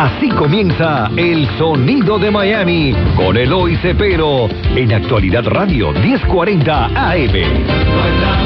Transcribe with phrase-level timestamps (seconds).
[0.00, 8.40] Así comienza El Sonido de Miami con Eloy Cepero en Actualidad Radio 1040 AM.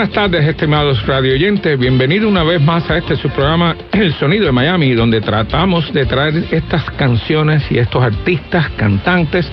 [0.00, 1.78] Buenas tardes, estimados radio oyentes.
[1.78, 6.06] Bienvenido una vez más a este su programa El Sonido de Miami, donde tratamos de
[6.06, 9.46] traer estas canciones y estos artistas, cantantes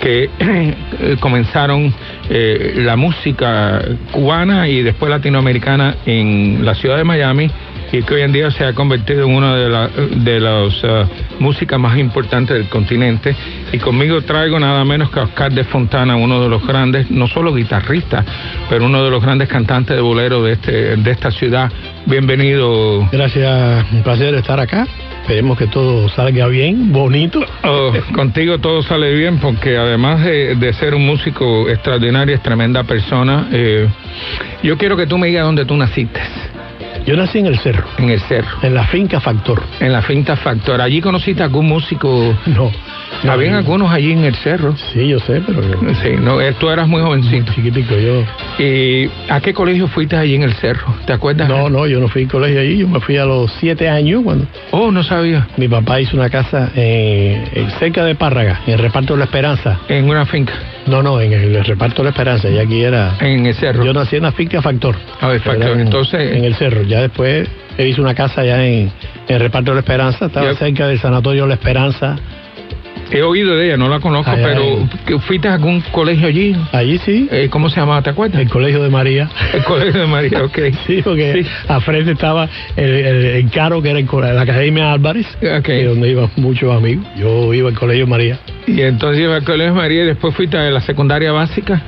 [0.00, 1.92] que eh, comenzaron
[2.28, 7.50] eh, la música cubana y después latinoamericana en la ciudad de Miami
[7.92, 11.06] y que hoy en día se ha convertido en una de, la, de las uh,
[11.38, 13.34] músicas más importantes del continente.
[13.72, 17.26] Y conmigo traigo nada menos que a Oscar de Fontana, uno de los grandes, no
[17.26, 18.24] solo guitarristas,
[18.68, 21.70] pero uno de los grandes cantantes de bolero de, este, de esta ciudad.
[22.06, 23.08] Bienvenido.
[23.10, 24.86] Gracias, un placer estar acá.
[25.22, 27.40] Esperemos que todo salga bien, bonito.
[27.62, 32.82] Oh, contigo todo sale bien porque además de, de, ser un músico extraordinario, es tremenda
[32.84, 33.48] persona.
[33.52, 33.86] Eh,
[34.62, 36.20] yo quiero que tú me digas dónde tú naciste.
[37.06, 37.84] Yo nací en el cerro.
[37.98, 38.58] En el cerro.
[38.62, 39.62] En la finca Factor.
[39.80, 40.80] En la finca Factor.
[40.80, 42.36] ¿Allí conociste a algún músico?
[42.46, 42.70] No.
[43.28, 44.74] Habían algunos allí en el cerro.
[44.92, 45.62] Sí, yo sé, pero.
[46.02, 47.52] Sí, no, tú eras muy jovencito.
[47.52, 48.24] Chiquitico, yo.
[48.64, 50.94] ¿Y a qué colegio fuiste allí en el cerro?
[51.06, 51.48] ¿Te acuerdas?
[51.48, 52.78] No, no, yo no fui al colegio allí.
[52.78, 54.46] Yo me fui a los siete años cuando.
[54.70, 55.46] Oh, no sabía.
[55.56, 57.44] Mi papá hizo una casa eh,
[57.78, 59.78] cerca de Párraga, en el reparto de la Esperanza.
[59.88, 60.54] ¿En una finca?
[60.86, 63.16] No, no, en el reparto de la Esperanza, y aquí era.
[63.20, 63.84] En el cerro.
[63.84, 64.96] Yo nací en la finca Factor.
[65.20, 66.36] A ver, Factor, en, entonces.
[66.36, 66.82] En el cerro.
[66.82, 68.90] Ya después él hizo una casa allá en,
[69.28, 70.58] en el reparto de la Esperanza, estaba Ya.
[70.58, 72.16] cerca del sanatorio La Esperanza.
[73.12, 76.54] He oído de ella, no la conozco, pero en- ¿que ¿fuiste a algún colegio allí?
[76.72, 78.02] Allí sí, Eh, ¿Cómo se llamaba?
[78.02, 78.40] ¿Te acuerdas?
[78.40, 79.28] el colegio de María.
[79.52, 80.58] El colegio de María, ok.
[80.86, 81.50] Sí, porque Sí.
[81.68, 85.62] al frente estaba el, el, el Caro, que era el la Academia Álvarez, Ok.
[85.64, 87.04] que donde iban muchos amigos.
[87.16, 90.56] Yo iba al colegio María, Y entonces iba al colegio de María y después fuiste
[90.56, 91.82] a la secundaria básica.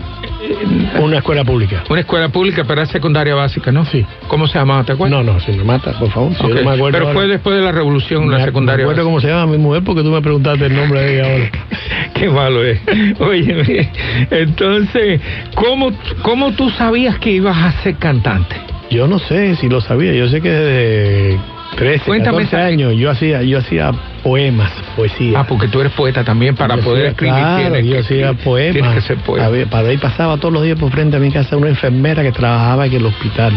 [1.01, 1.85] Una escuela pública.
[1.89, 3.85] Una escuela pública, pero era secundaria básica, ¿no?
[3.87, 4.05] Sí.
[4.29, 4.85] ¿Cómo se llamaba?
[4.85, 5.25] ¿Te acuerdas?
[5.25, 6.33] No, no, si me mata, por favor.
[6.35, 7.15] si yo Ok, no me acuerdo Pero ahora.
[7.21, 9.05] fue después de la revolución, la Me- secundaria Me acuerdo básica.
[9.11, 11.51] cómo se llama mi mujer porque tú me preguntaste el nombre de ella ahora.
[12.15, 12.81] Qué malo es.
[13.21, 13.91] Oye,
[14.31, 15.21] entonces,
[15.55, 15.93] ¿cómo,
[16.23, 18.57] ¿cómo tú sabías que ibas a ser cantante?
[18.91, 21.41] Yo no sé si lo sabía, yo sé que desde
[21.77, 25.41] 13, Cuéntame 14 esa- años yo hacía, yo hacía poemas, poesía.
[25.41, 28.33] Ah, porque tú eres poeta también, para Yo poder escribir claro, tienes yo que, hacía
[28.35, 28.73] poemas.
[28.75, 29.51] Tienes que ser poeta.
[29.71, 32.87] Para ahí pasaba todos los días por frente a mi casa una enfermera que trabajaba
[32.87, 33.53] en el hospital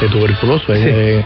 [0.00, 0.88] de tuberculoso, en Sí.
[0.88, 1.24] el, De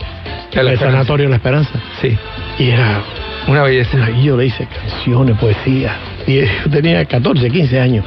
[0.55, 0.85] la el Esperanza.
[0.93, 1.71] sanatorio La Esperanza.
[2.01, 2.17] Sí,
[2.59, 3.03] Y era,
[3.49, 3.99] una belleza.
[4.19, 5.97] y yo le hice canciones, poesía.
[6.27, 8.05] Y yo tenía 14, 15 años.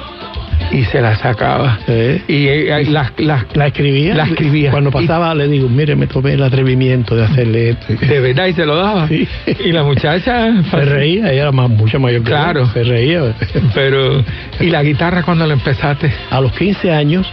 [0.72, 1.80] Y se la sacaba.
[1.88, 2.22] ¿eh?
[2.28, 4.16] Y eh, las, las, La escribía.
[4.16, 4.72] La escribía.
[4.72, 7.94] Cuando pasaba le digo, mire, me tomé el atrevimiento de hacerle esto.
[7.94, 9.08] de verdad, y se lo daba.
[9.08, 9.28] Sí.
[9.66, 10.64] Y la muchacha...
[10.70, 12.36] Se reía, ella era más, mucho mayor que yo.
[12.36, 12.68] Claro.
[12.68, 13.36] Se reía.
[13.74, 14.24] Pero,
[14.60, 16.12] ¿y la guitarra cuando la empezaste?
[16.30, 17.28] A los 15 años,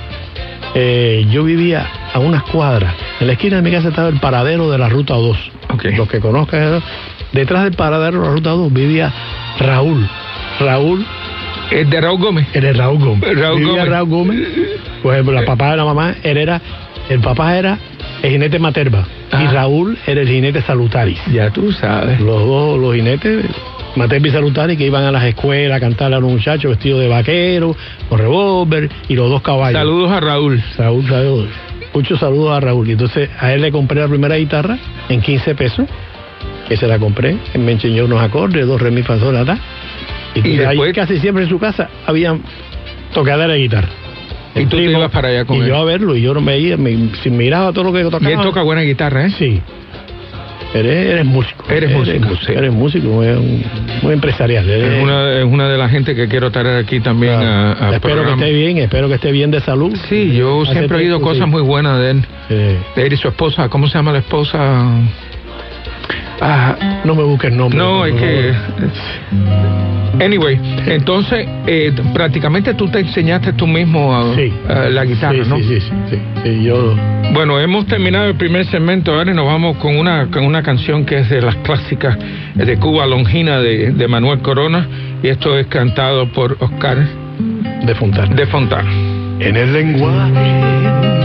[0.74, 2.94] eh, yo vivía a unas cuadras.
[3.20, 5.52] En la esquina de mi casa estaba el paradero de la Ruta 2.
[5.70, 5.84] Ok.
[5.96, 6.82] Los que conozcan, ¿no?
[7.32, 9.12] detrás del paradero de la Ruta 2 vivía
[9.58, 10.08] Raúl.
[10.60, 11.04] Raúl,
[11.72, 12.46] Es de Raúl Gómez.
[12.52, 13.38] era Raúl Gómez.
[13.38, 13.88] Raúl Gómez.
[13.88, 14.38] Raúl Gómez.
[15.04, 16.60] Ejemplo, la papá de la mamá, él era,
[17.08, 17.78] el papá era
[18.22, 19.06] el jinete Materba.
[19.32, 19.50] Y Ah.
[19.52, 21.18] Raúl era el jinete Salutaris.
[21.32, 22.20] Ya tú sabes.
[22.20, 23.46] Los dos, los jinetes,
[23.96, 27.08] Materba y Salutaris, que iban a las escuelas a cantarle a los muchachos vestidos de
[27.08, 27.74] vaquero,
[28.08, 29.78] con revólver y los dos caballos.
[29.78, 30.62] Saludos a Raúl.
[30.78, 31.48] Raúl, saludos.
[31.94, 32.88] Muchos saludos a Raúl.
[32.88, 34.78] Y entonces a él le compré la primera guitarra
[35.08, 35.86] en 15 pesos,
[36.68, 37.36] que se la compré.
[37.54, 39.16] Él me enseñó unos acordes, dos re, mi, fa.
[40.34, 42.36] Y, ahí casi siempre en su casa había
[43.12, 43.88] tocadera de guitarra.
[44.54, 45.66] Y tú te ibas para allá con Y él.
[45.68, 46.96] yo a verlo, y yo no me veía, me,
[47.30, 48.30] miraba todo lo que tocaba.
[48.30, 49.30] Y él toca buena guitarra, ¿eh?
[49.38, 49.60] Sí.
[50.74, 51.64] Eres, eres músico.
[51.70, 52.52] Eres músico, sí.
[52.52, 53.26] Eres músico, muy,
[54.02, 54.68] muy empresarial.
[54.68, 57.46] Eres- Es una, es una de las gente que quiero traer aquí también Claro.
[57.50, 58.36] a, a espero programa.
[58.42, 59.94] que esté bien, espero que esté bien de salud.
[60.08, 61.50] Sí, yo Hace siempre he oído cosas sí.
[61.50, 62.24] muy buenas de él.
[62.48, 63.68] De él y su esposa.
[63.68, 64.86] ¿Cómo se llama la esposa?
[66.40, 67.78] Ah, no me busques nombre.
[67.78, 68.52] no, por es que...
[70.20, 74.52] Anyway, entonces, eh, prácticamente tú te enseñaste tú mismo a, Sí.
[74.68, 75.56] a la guitarra, sí, ¿no?
[75.56, 76.94] Sí, sí, sí, sí, sí, yo...
[77.32, 81.04] Bueno, hemos terminado el primer segmento ahora y nos vamos con una, con una canción
[81.06, 82.18] que es de las clásicas
[82.54, 84.86] de Cuba Longina de, de Manuel Corona
[85.22, 86.98] y esto es cantado por Oscar
[87.86, 88.34] De Fontana.
[88.34, 88.90] de Fontana.
[89.40, 90.60] En el lenguaje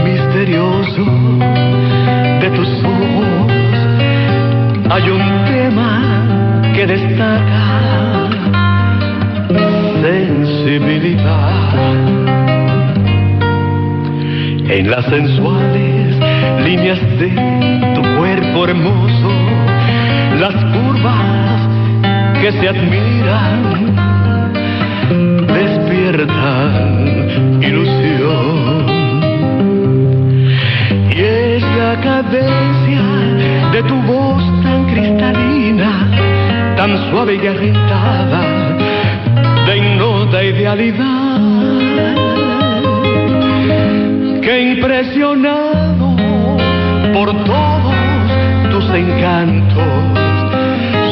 [0.02, 1.04] misterioso
[2.40, 3.52] de tus ojos
[4.90, 7.97] hay un tema que destaca
[14.70, 16.14] en las sensuales
[16.62, 17.30] líneas de
[17.94, 19.30] tu cuerpo hermoso,
[20.38, 21.68] las curvas
[22.42, 23.96] que se admiran
[25.46, 26.82] despiertan
[27.62, 28.86] ilusión.
[31.10, 33.02] Y es la cadencia
[33.72, 36.10] de tu voz tan cristalina,
[36.76, 38.67] tan suave y agitada
[40.58, 41.40] idealidad,
[44.42, 46.16] que impresionado
[47.14, 47.94] por todos
[48.72, 49.84] tus encantos,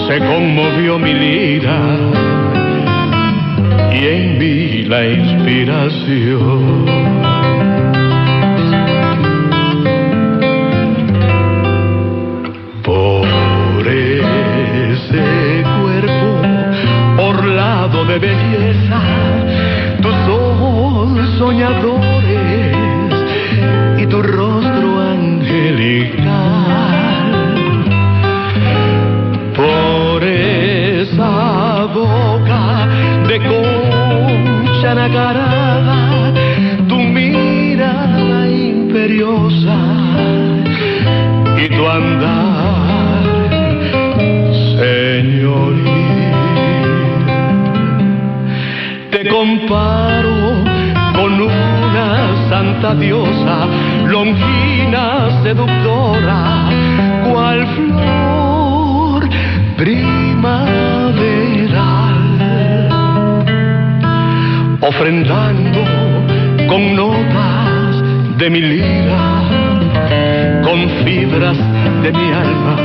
[0.08, 1.78] se conmovió mi lira
[3.92, 6.86] y en mí la inspiración.
[12.82, 15.22] Por ese
[15.80, 19.15] cuerpo orlado de belleza,
[23.98, 26.24] y tu rostro angelical.
[29.54, 32.88] Por esa boca
[33.28, 36.32] de concha nacarada,
[36.88, 39.78] tu mirada imperiosa
[41.62, 42.55] y tu andar,
[52.94, 53.66] diosa,
[54.06, 56.68] longina seductora,
[57.24, 59.28] cual flor
[59.76, 60.94] primaveral,
[64.80, 65.80] ofrendando
[66.68, 68.02] con notas
[68.38, 69.42] de mi lira,
[70.62, 71.56] con fibras
[72.02, 72.76] de mi alma.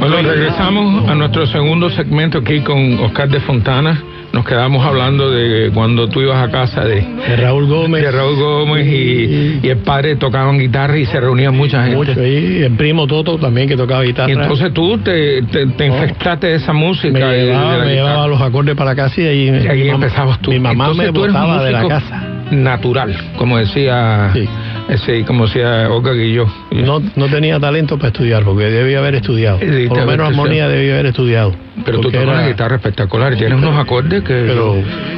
[0.00, 4.13] Bueno, regresamos a nuestro segundo segmento aquí con Oscar de Fontana.
[4.34, 8.02] Nos quedamos hablando de cuando tú ibas a casa de, De Raúl Gómez.
[8.02, 11.96] de Raúl Gómez y, y el padre tocaban guitarra y se reunía mucha gente.
[11.96, 12.62] Mucho ahí.
[12.64, 14.28] El primo Toto también que tocaba guitarra.
[14.28, 15.94] Y entonces tú te, te, te No.
[15.94, 17.12] infectaste de esa música.
[17.16, 20.40] me y de- llevaba, me llevaba los acordes para casa y ahí, Y ahí empezabas
[20.40, 20.50] tú.
[20.50, 22.30] Mi mamá Entonces me botaba de la casa.
[22.50, 24.46] Natural, como decía, Sí.
[24.88, 26.46] ese, como decía Olga Guilló.
[26.72, 29.58] No, no tenía talento para estudiar porque debía haber estudiado.
[29.60, 31.54] Sí, Por lo menos armonía debía haber estudiado.
[31.84, 34.44] Pero tú tocas la guitarra espectacular, tienes unos acordes que...
[34.46, 34.74] Pero-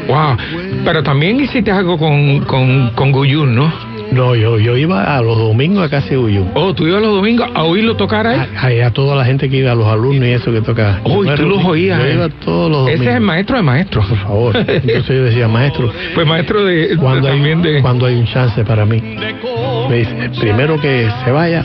[0.08, 0.36] wow.
[0.84, 3.72] Pero también hiciste algo con, con, con Guyún, ¿no?
[4.12, 6.46] No, yo, yo iba a los domingos a casa de Uyú.
[6.54, 8.38] Oh, tú ibas los domingos a oírlo tocar ahí.
[8.56, 11.00] A, a- a toda la gente que iba, a los alumnos y eso que tocaba.
[11.02, 11.98] Oh, y tú los oías.
[12.00, 12.14] Yo eh.
[12.14, 13.00] iba todos los domingos.
[13.00, 14.06] Ese es el maestro de maestros.
[14.06, 14.56] Por favor.
[14.56, 17.80] Entonces yo decía, maestro, Pues maestro de, cuando hay, de...
[17.82, 19.02] cuando hay un chance para mí,
[19.90, 21.64] me dice, primero que se vaya,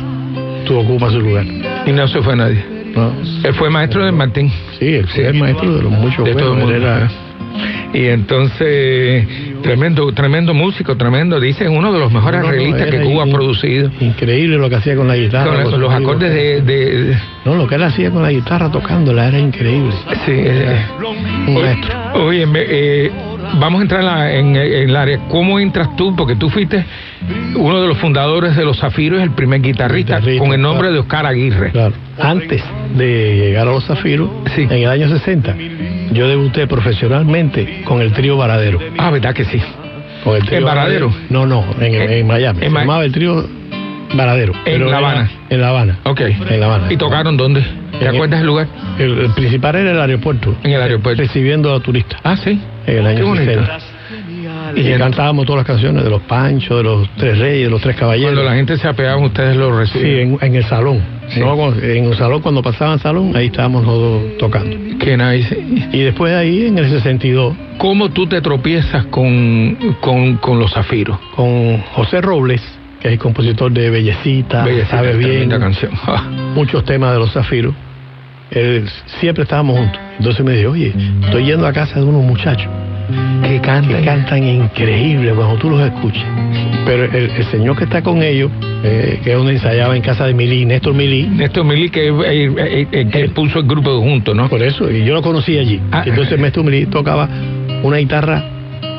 [0.65, 1.45] tú ocupas su lugar.
[1.86, 2.65] Y no se fue nadie.
[2.95, 3.13] ¿No?
[3.43, 4.51] Él fue maestro de Martín.
[4.79, 5.27] Sí, él fue Sí.
[5.27, 6.75] el maestro de los muchos de todo el mundo.
[6.75, 7.09] era-
[7.93, 9.27] Y entonces,
[9.61, 11.39] tremendo, tremendo músico, tremendo.
[11.41, 13.91] Dicen uno de los mejores No, no, arreglistas que era Cuba ha producido.
[13.99, 15.63] Increíble lo que hacía con la guitarra.
[15.63, 19.27] Con los, los acordes de, de- No, lo que él hacía con la guitarra tocándola
[19.27, 19.91] era increíble.
[20.25, 20.85] sí, eh,
[21.47, 22.23] Un maestro.
[22.23, 23.11] oye, me- eh,
[23.59, 25.19] vamos a entrar en, la- en- en el área.
[25.29, 26.15] ¿Cómo entras tú?
[26.15, 26.85] Porque tú fuiste
[27.55, 30.93] uno de los fundadores de Los Zafiros, el primer guitarrista, Guitarrista, con el nombre claro.
[30.93, 31.71] de Oscar Aguirre.
[31.71, 31.93] Claro.
[32.19, 32.63] Antes
[32.95, 34.63] de llegar a los Zafiros, Sí.
[34.63, 35.55] en el año 60,
[36.13, 38.79] yo debuté profesionalmente con el trío Varadero.
[38.97, 39.61] Ah, ¿verdad que sí?
[40.23, 41.11] Con el trío ¿En Varadero?
[41.29, 42.59] No, no, en, En- en Miami.
[42.59, 43.45] en Se Ma- llamaba el trío
[44.13, 44.53] Varadero.
[44.65, 45.29] pero La Habana.
[45.49, 45.97] En La Habana.
[46.03, 46.21] Ok.
[46.21, 46.88] En La Habana.
[46.91, 47.61] ¿Y tocaron dónde?
[47.97, 48.67] ¿Te En- acuerdas del lugar?
[48.99, 50.55] El, el principal era el aeropuerto.
[50.63, 51.21] En el aeropuerto.
[51.21, 52.19] Recibiendo a turistas.
[52.24, 52.60] Ah, sí.
[52.88, 53.51] En el año bonito.
[53.51, 53.79] 60.
[54.75, 57.95] Y cantábamos todas las canciones de los Panchos, de los Tres Reyes, de los Tres
[57.95, 58.33] Caballeros.
[58.33, 60.38] Cuando la gente se apeaba, ustedes lo Sí, reciben.
[60.41, 61.01] en, en el salón.
[61.29, 61.39] Sí.
[61.39, 64.75] No, en el salón, cuando pasaban salón, ahí estábamos los dos tocando.
[65.00, 65.57] Qué nice.
[65.91, 70.71] Y después de ahí, en el 62, ¿Cómo tú te tropiezas con, con, con los
[70.71, 71.17] zafiros?
[71.35, 72.61] con José Robles,
[73.00, 75.91] que es el compositor de Bellecita, Bellecita, Sabe Bien, canción.
[76.55, 77.73] Muchos temas de los zafiros.
[78.51, 78.88] Él-
[79.20, 80.00] siempre estábamos juntos.
[80.17, 80.93] Entonces me dijo, oye,
[81.24, 82.70] estoy yendo a casa de unos muchachos
[83.43, 84.01] que que canta.
[84.03, 86.24] cantan increíble cuando tú los escuches.
[86.86, 88.51] Pero el, el señor que está con ellos,
[88.84, 92.13] eh, que es donde ensayaba en casa de Milí, Néstor Milí, Néstor Mili, que, eh,
[92.58, 94.48] eh, eh, que puso el grupo junto, ¿no?
[94.50, 95.81] por eso, y yo lo conocí allí.
[95.91, 96.03] Ah.
[96.05, 97.27] Entonces Néstor Milí tocaba
[97.84, 98.43] una guitarra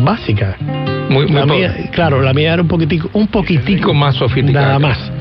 [0.00, 0.56] básica.
[1.08, 4.66] Muy, muy La mía, claro, la mía era un poquitico, un poquitico más sofisticada.
[4.66, 5.12] nada más.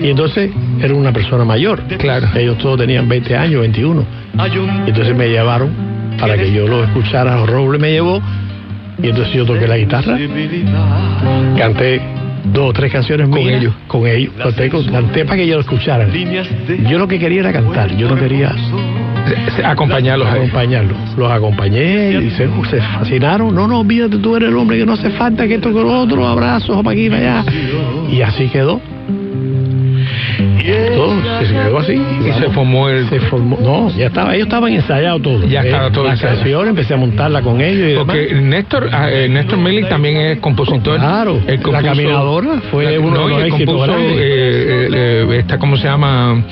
[0.00, 1.82] Y entonces era una persona mayor.
[1.98, 2.28] Claro.
[2.34, 4.04] Ellos todos tenían 20 años, 21.
[4.86, 5.70] Y entonces me llevaron
[6.18, 7.44] para que yo lo escuchara.
[7.46, 8.20] Roble me llevó
[9.02, 10.18] y entonces yo toqué la guitarra,
[11.56, 12.00] canté
[12.52, 13.74] dos o tres canciones Con mías, ellos.
[13.86, 14.32] Con ellos.
[14.36, 16.10] Canté, canté para que ellos lo escucharan.
[16.88, 18.54] Yo lo que quería era cantar, yo no quería
[19.64, 20.96] Acompañarlos acompañarlos.
[21.16, 23.54] Los acompañé y se, se fascinaron.
[23.54, 26.26] No, no, olvídate, tú eres el hombre que no hace falta que esto con otro,
[26.26, 27.52] abrazos para aquí para allá.
[28.10, 28.80] Y así quedó.
[30.94, 31.92] Todo se quedó así.
[31.94, 33.08] Y se formó el...
[33.08, 35.46] Se formó, no, ya estaba, ellos estaban ensayados todo.
[35.46, 36.36] Ya estaba todo La ensayado.
[36.38, 38.42] canción, empecé a montarla con ellos y Porque demás.
[38.44, 40.98] Néstor, ah, eh, Néstor Milik también es compositor.
[40.98, 45.38] Claro, La Caminadora fue uno de no, los y él éxitos compuso, eh, eh, eh,
[45.38, 46.42] esta, ¿cómo se llama?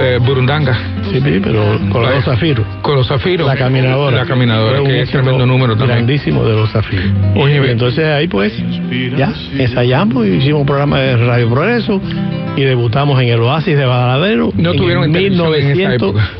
[0.00, 0.76] Eh, Burundanga.
[1.10, 2.66] Sí, sí, pero con los zafiros.
[2.82, 3.46] Con los zafiros.
[3.46, 4.18] La caminadora.
[4.18, 5.98] La caminadora, que es tremendo número también.
[5.98, 7.06] Grandísimo de los zafiros.
[7.36, 8.52] Oye, y entonces ahí pues
[9.16, 12.00] ya ensayamos, hicimos un programa de Radio Progreso
[12.56, 14.50] y debutamos en el Oasis de Badalero.
[14.56, 15.94] No en tuvieron en esa 1900.
[16.10, 16.30] época.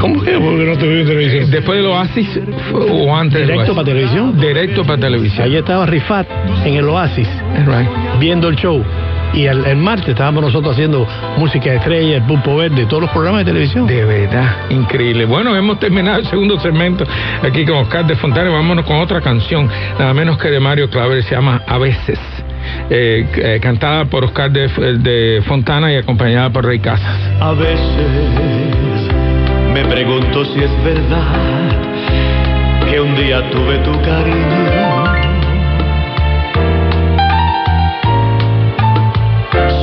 [0.00, 0.32] ¿Cómo que?
[0.32, 1.50] Porque no tuvieron televisión.
[1.50, 2.28] Después del Oasis
[2.74, 3.74] o antes del Directo Oasis?
[3.74, 4.40] para televisión.
[4.40, 5.42] Directo para televisión.
[5.44, 6.26] Allí estaba Rifat
[6.66, 7.28] en el Oasis
[7.66, 7.88] Right.
[8.20, 8.84] viendo el show.
[9.34, 13.10] Y el, el martes estábamos nosotros haciendo música de estrella, el pulpo verde, todos los
[13.10, 13.86] programas de televisión.
[13.86, 15.24] De verdad, increíble.
[15.24, 17.04] Bueno, hemos terminado el segundo segmento
[17.42, 18.50] aquí con Oscar de Fontana.
[18.50, 22.18] Vámonos con otra canción, nada menos que de Mario Claver, se llama A veces.
[22.88, 27.18] Eh, eh, cantada por Oscar de, de Fontana y acompañada por Rey Casas.
[27.40, 28.08] A veces
[29.72, 31.70] me pregunto si es verdad
[32.88, 34.93] que un día tuve tu cariño.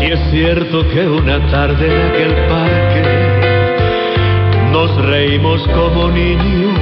[0.02, 3.04] Si es cierto que una tarde en aquel parque
[4.72, 6.74] nos reímos como niños.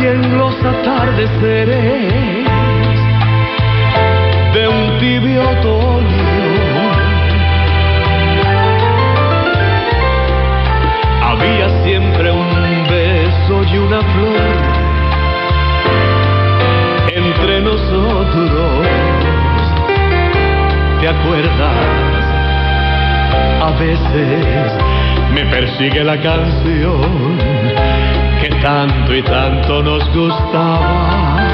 [0.00, 2.14] Y en los atardeceres
[4.54, 6.30] de un tibio otoño.
[11.24, 14.29] Había siempre un beso y una flor
[17.40, 18.86] entre nosotros.
[21.00, 22.26] ¿Te acuerdas?
[23.62, 24.72] A veces
[25.32, 27.38] me persigue la canción
[28.40, 31.46] que tanto y tanto nos gustaba.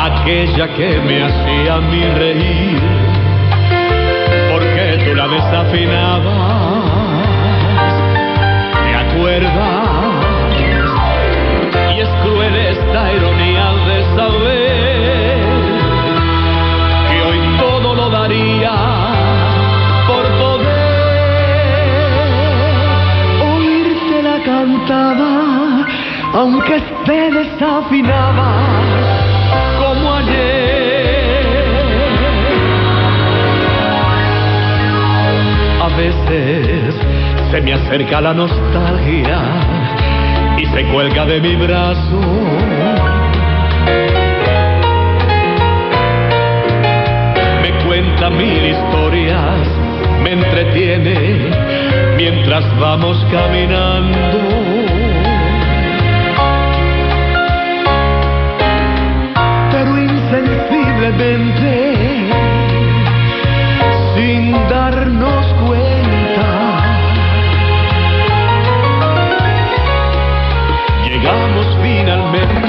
[0.00, 2.80] aquella que me hacía a mí reír,
[4.50, 6.34] porque tú la desafinabas,
[8.84, 9.87] ¿te acuerdas?
[13.14, 15.38] Ironía de saber
[17.08, 18.74] que hoy todo lo daría
[20.06, 20.68] por poder
[23.54, 25.32] oírte la cantaba,
[26.34, 28.50] aunque esté desafinada
[29.78, 30.58] como ayer.
[35.80, 36.94] A veces
[37.50, 39.38] se me acerca la nostalgia
[40.58, 42.20] y se cuelga de mi brazo.
[52.16, 54.38] Mientras vamos caminando.
[59.72, 61.94] pero insensiblemente,
[64.14, 66.46] sin darnos cuenta,
[71.04, 72.68] llegamos finalmente.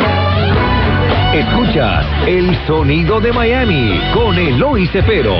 [1.33, 5.37] Escuchas el sonido de Miami con Eloy Cepero.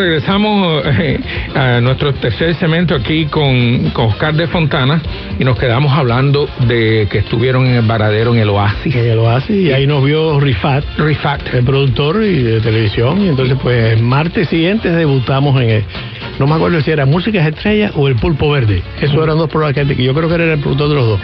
[0.00, 1.20] Regresamos eh,
[1.54, 5.02] a nuestro tercer segmento aquí con, con Oscar de Fontana
[5.38, 8.94] y nos quedamos hablando de que estuvieron en el varadero en el Oasis.
[8.94, 11.52] En el Oasis y ahí nos vio Rifat, Rifat.
[11.52, 13.20] el productor y de televisión.
[13.20, 15.84] Y entonces, pues, el martes siguiente debutamos en el.
[16.38, 18.82] No me acuerdo si era Músicas Estrellas o El Pulpo Verde.
[19.02, 21.20] Esos eran dos programas que, yo creo que era el productor de los dos.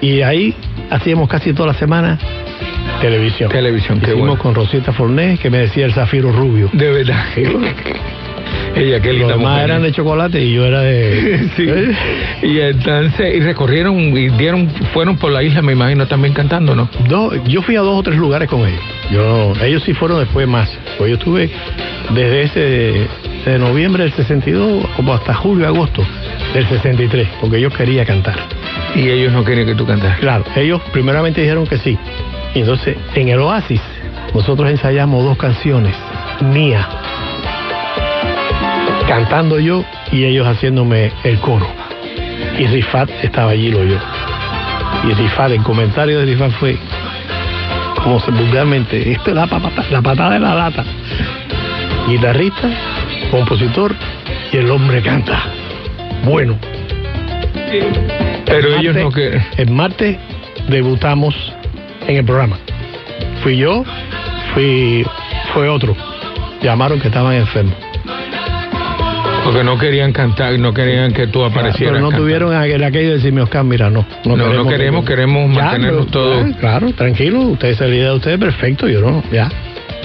[0.00, 0.54] Y ahí
[0.88, 2.18] hacíamos casi toda la semana
[3.02, 3.50] televisión.
[3.50, 4.42] Televisión, qué Hicimos bueno.
[4.42, 6.70] con Rosita Fornés, que me decía el Zafiro Rubio.
[6.72, 7.24] De verdad.
[8.76, 9.70] Ella, qué Los linda demás mujer.
[9.70, 11.48] eran de chocolate y yo era de.
[11.56, 11.66] Sí.
[12.46, 16.88] Y entonces, y recorrieron y dieron, fueron por la isla, me imagino, también cantando, ¿no?
[17.08, 18.80] No, yo fui a dos o tres lugares con ellos.
[19.10, 20.76] Yo, ellos sí fueron después más.
[20.98, 21.50] Pues yo estuve
[22.10, 23.08] desde ese
[23.50, 26.02] de noviembre del 62 como hasta julio, agosto
[26.54, 28.36] del 63, porque yo quería cantar.
[28.94, 30.18] Y ellos no querían que tú cantaras.
[30.18, 31.98] Claro, ellos primeramente dijeron que sí.
[32.54, 33.80] Y entonces, en el Oasis,
[34.34, 35.94] nosotros ensayamos dos canciones
[36.52, 36.86] mías,
[39.08, 41.66] cantando yo y ellos haciéndome el coro.
[42.58, 43.96] Y Rifat estaba allí, lo yo.
[45.08, 46.76] Y Rifat, el comentario de Rifat fue,
[48.02, 50.84] como se vulgarmente, esto es la, pata- la patada de la lata.
[52.08, 52.68] Guitarrista,
[53.30, 53.94] compositor
[54.52, 55.42] y el hombre canta.
[56.24, 56.56] Bueno.
[58.46, 59.44] Pero El ellos no querían.
[59.56, 60.16] El martes
[60.68, 61.34] debutamos
[62.06, 62.56] en el programa.
[63.42, 63.84] Fui yo,
[64.54, 65.04] fui,
[65.52, 65.96] fue otro.
[66.62, 67.74] Llamaron que estaban enfermos.
[69.44, 71.92] Porque no querían cantar, no querían que tú aparecieras.
[71.92, 72.24] Pero no cantando.
[72.24, 74.04] tuvieron aquel, aquello de decirme, Oscar, mira, no.
[74.24, 76.50] No, no queremos, queremos Ya, mantenernos pero, todos.
[76.50, 79.50] ya, Claro, tranquilo, ustedes se la idea de ustedes, perfecto, yo no, ya.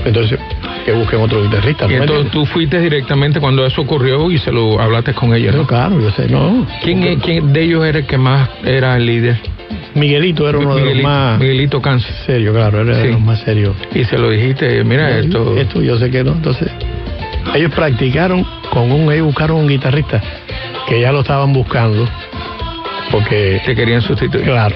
[0.05, 0.39] Entonces,
[0.85, 1.85] que busquen otro guitarrista.
[1.85, 5.31] Y ¿no me entonces tú fuiste directamente cuando eso ocurrió y se lo hablaste con
[5.31, 5.67] Pero ¿no?
[5.67, 6.65] claro, yo sé, no.
[6.83, 9.37] ¿Quién, es- quién de ellos era el que más era el líder?
[9.95, 12.13] Miguelito era uno de los más Miguelito Cáncer.
[12.25, 13.11] serios, claro, era de Sí.
[13.11, 13.75] los más serios.
[13.93, 15.57] Y se lo dijiste, mira esto.
[15.57, 16.31] Esto yo sé que no.
[16.33, 16.69] Entonces,
[17.55, 20.21] ellos practicaron con un, ellos buscaron un guitarrista
[20.87, 22.07] que ya lo estaban buscando,
[23.11, 24.43] porque, Te querían sustituir.
[24.45, 24.75] claro,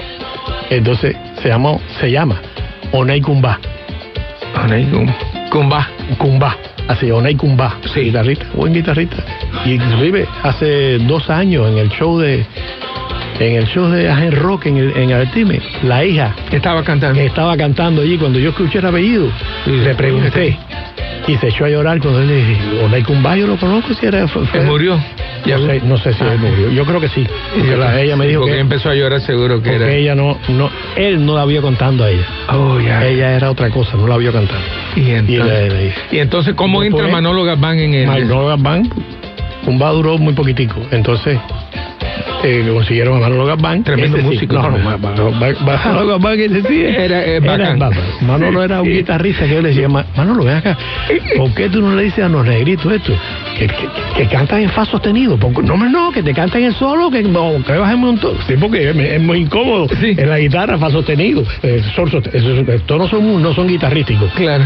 [0.70, 2.40] entonces se llamó, se llama
[2.92, 3.58] Oney Kumba,
[4.62, 4.86] Oney
[5.50, 5.88] Kumba.
[6.18, 6.56] Kumba,
[6.88, 8.00] así, Oney Kumba, Sí.
[8.02, 9.16] guitarrista, buen guitarrista.
[9.64, 12.44] Y inclusive hace dos años en el show de,
[13.38, 17.20] en el show de Agen Rock en el, en Artime, la hija Estaba cantando.
[17.20, 19.28] estaba cantando allí, cuando yo escuché el apellido,
[19.64, 20.56] Sí, le pregunté.
[21.26, 24.04] Y se echó a llorar cuando él le dije, Onay Kumba, yo lo conozco, si
[24.04, 24.28] era...
[24.28, 24.96] fue- fue- Él murió.
[25.46, 26.70] No sé, no sé si él murió.
[26.70, 27.26] Yo creo que sí.
[27.54, 29.90] Porque la- ella me dijo Porque que, empezó a llorar seguro que era.
[29.90, 32.26] ella no, no, él no la vio cantando a ella.
[32.52, 33.06] Oh, ya.
[33.06, 34.62] Ella era otra cosa, no la vio cantando.
[34.96, 38.06] Y Y le, entonces, le dije, y entonces ¿cómo Después- entra Manolo Gazbán en el...?
[38.06, 38.90] Manolo Gazbán,
[39.64, 40.76] Kumba duró muy poquitico.
[40.90, 41.38] Entonces,
[42.44, 43.82] eh, consiguieron a Manolo Gazbán.
[43.82, 44.34] Tremendo Ese sí.
[44.34, 46.82] músico No, no, Manolo Gazbán, ese sí.
[46.84, 47.96] Era, eh, bárbaro.
[48.20, 50.76] Manolo era un guitarrista que yo le decía, "Ma- Manolo, ven acá,
[51.36, 53.12] ¿por qué tú no le dices a los negritos esto?
[53.58, 55.38] Que, que, que cantan en fa sostenido.
[55.62, 58.36] No, no, que te canten el solo, que, no, que bajen un montón.
[58.46, 60.14] Sí, porque es, es muy incómodo Sí.
[60.16, 61.42] en la guitarra, fa sostenido.
[61.62, 64.30] Eh, sol estos no son, no son guitarrísticos.
[64.34, 64.64] Claro.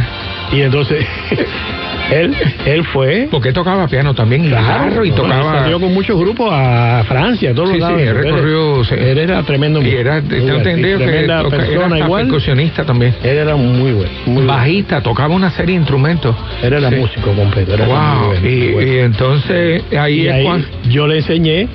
[0.52, 1.04] Y entonces,
[2.10, 2.34] él,
[2.66, 3.28] él fue...
[3.30, 5.60] Porque tocaba piano también guitarra y tocaba...
[5.60, 8.94] Salió con muchos grupos a Francia, a todos Sí, sí, él recorrió, sí.
[8.98, 9.82] Él era tremendo.
[9.82, 13.14] Y era, tengo entendido que toca- persona era percusionista también.
[13.22, 14.10] Él era muy bueno.
[14.26, 14.52] Muy bueno.
[14.52, 16.34] Bajista, tocaba una serie de instrumentos.
[16.62, 16.96] Él era Sí.
[16.96, 17.74] músico completo.
[17.74, 18.40] Era muy Wow.
[18.40, 18.92] muy y, bueno.
[18.92, 20.68] y entonces ahí Y es cuando...
[20.88, 21.68] yo le enseñé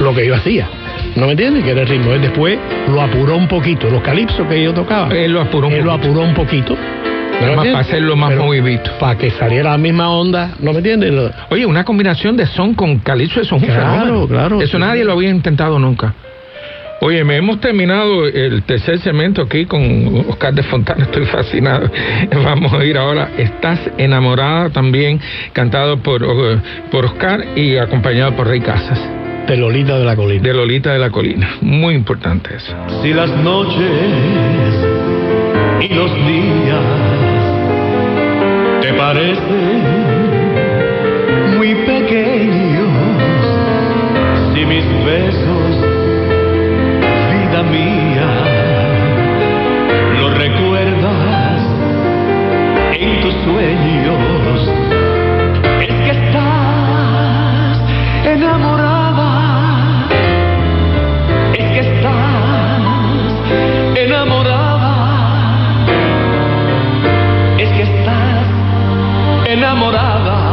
[0.00, 0.68] lo que yo hacía.
[1.14, 1.64] ¿No me entiendes?
[1.64, 2.12] Que era el ritmo.
[2.12, 2.58] Él después
[2.88, 3.88] lo apuró un poquito.
[3.88, 5.08] Los calipsos que yo tocaba.
[5.16, 6.08] Él lo apuró un él lo poquito.
[6.10, 6.76] apuró un poquito.
[7.40, 8.90] ¿No me Más para hacerlo más Pero movidito.
[8.98, 10.52] Para que saliera la misma onda.
[10.58, 11.12] ¿No me entiendes?
[11.50, 14.26] Oye, una combinación de son con calipso, eso es un Claro, fenómeno.
[14.28, 14.80] claro, Eso sí.
[14.82, 16.14] nadie lo había intentado nunca.
[17.02, 21.90] Oye, me hemos terminado el tercer segmento aquí con Oscar de Fontana, estoy fascinado.
[22.42, 25.20] Vamos a ir ahora, Estás enamorada también,
[25.52, 26.58] cantado por, eh,
[26.90, 28.98] por Oscar y acompañado por Rey Casas,
[29.46, 30.42] De Lolita de la Colina.
[30.42, 31.50] de Lolita de la Colina.
[31.60, 32.74] Muy importante eso.
[33.02, 33.90] Si las noches
[35.82, 36.80] y los días
[38.86, 39.82] te parecen
[41.56, 42.88] muy pequeños,
[44.54, 45.72] si mis besos,
[47.32, 48.30] vida mía,
[50.20, 51.62] los recuerdas
[52.92, 54.70] en tus sueños,
[55.80, 57.80] es que estás
[58.24, 59.30] enamorada.
[61.54, 62.82] Es que estás
[63.96, 64.35] enamorada,
[69.56, 70.45] enamorada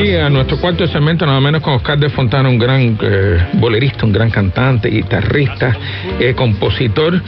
[0.00, 4.04] aquí a nuestro cuarto segmento, nada menos con Oscar de Fontana, un gran eh, bolerista,
[4.06, 5.76] un gran cantante, guitarrista,
[6.20, 7.20] eh, compositor.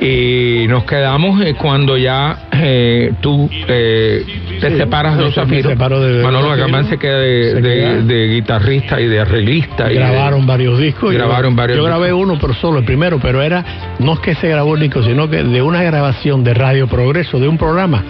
[0.00, 4.24] Y nos quedamos eh, cuando ya eh, tú eh,
[4.60, 5.64] te Sí, separas de los zafiros.
[5.64, 5.70] de-
[6.16, 6.86] de Manolo Zafiros.
[6.88, 7.94] se queda de, Se de- queda.
[8.02, 9.86] de guitarrista y de arreglista.
[9.90, 11.12] y de- grabaron varios discos.
[11.12, 11.98] Grabaron yo, varios Yo discos.
[12.00, 13.64] grabé uno, pero solo el primero, pero era,
[13.98, 17.38] no es que se grabó el disco, sino que de una grabación de Radio Progreso,
[17.38, 18.02] de un programa.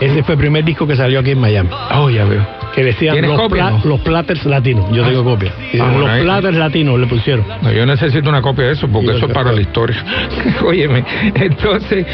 [0.00, 1.70] Ese fue el primer disco que salió aquí en Miami.
[1.94, 2.61] Oh, ya veo.
[2.74, 3.80] Que decía ¿Tienes los, copia, pla- no?
[3.84, 4.86] los platters latinos.
[4.92, 5.52] Yo tengo copia.
[5.72, 7.44] Y Ah, bueno, los ahí- platters latinos le pusieron.
[7.60, 10.02] No, yo necesito una copia de eso porque eso es para la historia.
[10.66, 11.04] Óyeme,
[11.34, 12.06] entonces,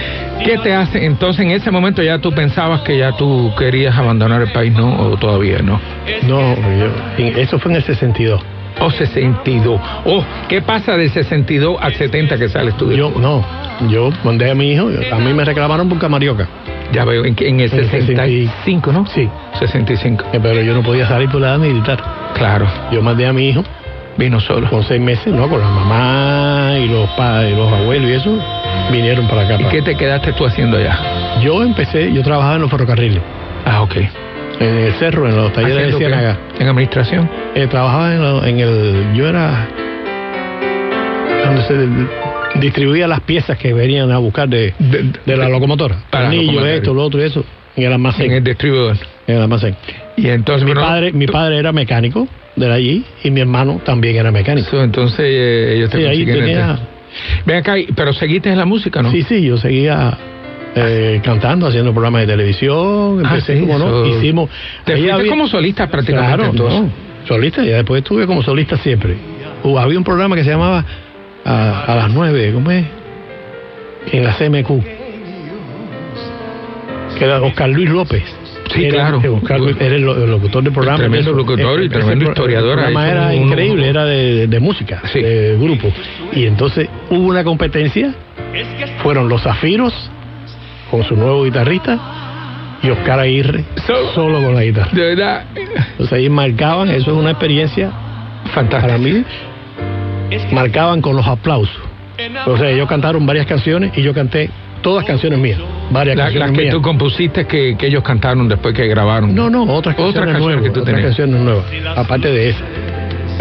[0.45, 1.05] ¿qué te hace?
[1.05, 5.01] Entonces, en ese momento ya tú pensabas que ya tú querías abandonar el país, ¿no?
[5.01, 5.81] ¿O todavía no?
[6.27, 8.41] No, yo- eso fue en el 62.
[8.81, 9.81] O 62.
[10.05, 13.21] Oh, ¿qué pasa de 62 a 70 que sale tu Yo, disco?
[13.21, 13.45] no,
[13.89, 16.49] yo mandé a mi hijo, a mí me reclamaron por Camarioca.
[16.93, 19.07] Ya veo, en, en el En el 65, ¿no?
[19.07, 20.25] Sí, 65.
[20.33, 22.03] eh, pero yo no podía salir por la edad militar.
[22.35, 23.63] Claro, Yo mandé a mi hijo
[24.17, 24.69] vino solo.
[24.71, 25.49] con seis meses, ¿no?
[25.49, 28.39] Con la mamá y los padres, los abuelos y eso,
[28.91, 29.55] vinieron para acá.
[29.55, 30.99] ¿Y para- qué te quedaste tú haciendo allá?
[31.43, 33.23] Yo empecé, yo trabajaba en los ferrocarriles,
[33.67, 33.97] Ah, ok.
[34.61, 35.99] en el cerro, en los talleres de.
[35.99, 36.37] Ciénaga.
[36.59, 37.29] ¿En administración?
[37.55, 39.69] Eh, trabajaba en, en el, yo era
[41.45, 41.75] donde se
[42.57, 45.97] distribuía las piezas que venían a buscar de, De- de la locomotora.
[46.11, 46.75] Para la Tornillo, locomotora.
[46.75, 47.45] esto, lo otro y eso,
[47.77, 48.27] en el almacén.
[48.27, 48.97] En el distribuidor.
[49.27, 49.77] en el almacén.
[50.17, 50.67] Y entonces...
[50.67, 54.81] Mi padre, mi padre era mecánico de allí y mi hermano también era mecánico.
[54.83, 56.99] Entonces eh, ellos te Sí, ahí tenía- este-
[57.47, 59.11] Ven acá, pero seguiste en la música, ¿no?
[59.11, 60.17] Sí, sí, yo seguía
[60.75, 64.51] eh, cantando, haciendo programas de televisión, Ah, empecé sí, como no, hicimos.
[64.85, 66.81] Te ahí fuiste había- como solista prácticamente Claro, entonces.
[66.81, 66.91] no,
[67.27, 69.17] solista, y después estuve como solista siempre.
[69.65, 70.85] Hubo- había un programa que se llamaba
[71.45, 72.85] a, a las nueve, ¿cómo es?
[74.13, 74.69] En la CMQ.
[77.19, 78.23] Que era Oscar Luis López.
[78.75, 79.35] Sí, Era- claro.
[79.37, 80.99] Oscar Luis era el, lo- el locutor del programa.
[80.99, 85.21] Tremendo locutor y tremendo historiador, El programa era un- increíble, era de, de música, Sí.
[85.23, 85.89] de grupo.
[86.33, 88.15] Y entonces hubo una competencia,
[89.03, 89.93] fueron los Zafiros
[90.91, 91.99] con su nuevo guitarrista
[92.83, 94.91] y Oscar Aguirre So- solo con la guitarra.
[94.93, 95.45] De verdad,
[95.93, 97.91] Entonces ahí marcaban, eso es una experiencia
[98.55, 98.83] fantástico.
[98.87, 99.25] para mí,
[100.53, 101.77] marcaban con los aplausos.
[102.47, 104.51] O sea, ellos cantaron varias canciones y yo canté
[104.83, 105.59] todas canciones mías,
[105.91, 106.75] varias La- canciones las que mías.
[106.75, 109.35] tú compusiste que, que ellos cantaron después que grabaron.
[109.35, 111.07] No, no, otras Otras canciones canciones nuevas, que tú otras tenías.
[111.17, 111.65] canciones nuevas,
[111.97, 112.65] aparte de esa.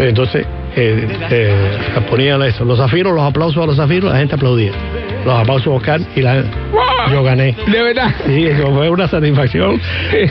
[0.00, 0.46] Entonces,
[0.76, 4.70] eh, eh, ponían eso, los zafiros, los aplausos a los zafiros, la gente aplaudía.
[5.24, 6.34] Los aplausos a Oscar y la,
[6.72, 6.82] ¡Wow!
[7.10, 7.54] Yo gané.
[7.66, 8.14] De verdad.
[8.26, 9.80] Sí, eso fue una satisfacción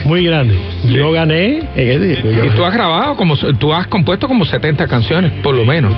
[0.04, 0.54] muy grande.
[0.88, 5.54] Yo gané yo- Y tú has grabado como, tú has compuesto como 70 canciones, por
[5.54, 5.94] lo menos.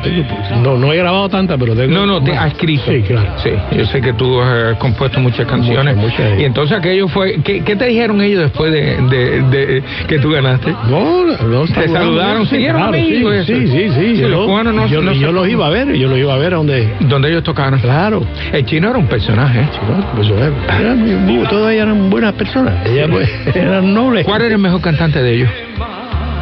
[0.63, 1.93] No, no he grabado tantas, pero tengo.
[1.93, 2.85] No, no, te has escrito.
[2.91, 3.29] Sí, claro.
[3.43, 5.97] Sí, yo sé que tú has compuesto muchas canciones.
[5.97, 6.41] Muchas, muchas.
[6.41, 7.41] Y entonces aquello fue.
[7.43, 10.73] ¿Qué, qué te dijeron ellos después de, de- de que tú ganaste?
[10.89, 13.89] No, no Te saludaron, sí, siguieron claro, amigos, Sí, sí, sí.
[13.91, 16.19] sí, Sí, yo, los cubanos no- yo, no yo los iba a ver, yo los
[16.19, 16.89] iba a ver a donde.
[17.01, 17.81] Donde ellos tocaron.
[17.81, 18.23] Claro.
[18.53, 19.61] El chino era un personaje.
[19.61, 19.69] ¿eh?
[19.73, 22.87] Chico, pues, eh, eran todas ellas eran buenas personas.
[22.87, 24.25] Ellas pues, eran nobles.
[24.25, 25.51] ¿Cuál era el mejor cantante de ellos?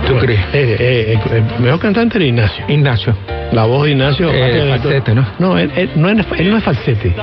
[0.07, 0.41] ¿Tú crees?
[0.53, 2.64] Eh, eh, eh, el mejor cantante era Ignacio.
[2.69, 3.14] Ignacio.
[3.53, 4.31] La voz de Ignacio.
[4.31, 5.27] Eh, de- falsete, ¿no?
[5.38, 7.14] No, él, él no es, él no es falsete.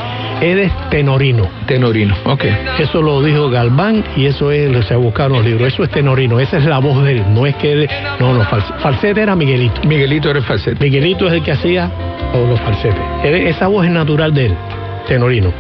[0.42, 1.48] Él es tenorino.
[1.66, 2.16] Tenorino.
[2.26, 2.44] Ok.
[2.80, 5.72] Eso lo dijo Galván y eso es, se buscaron los libros.
[5.74, 7.24] Eso es tenorino, esa es la voz de él.
[7.30, 7.90] No es que él,
[8.20, 9.82] no, no, falsete, falsete era Miguelito.
[9.88, 10.84] Miguelito era el falsete.
[10.84, 11.90] Miguelito es el que hacía
[12.34, 13.00] todos los falsetes.
[13.24, 14.54] Él- esa voz es natural de él,
[15.08, 15.52] tenorino.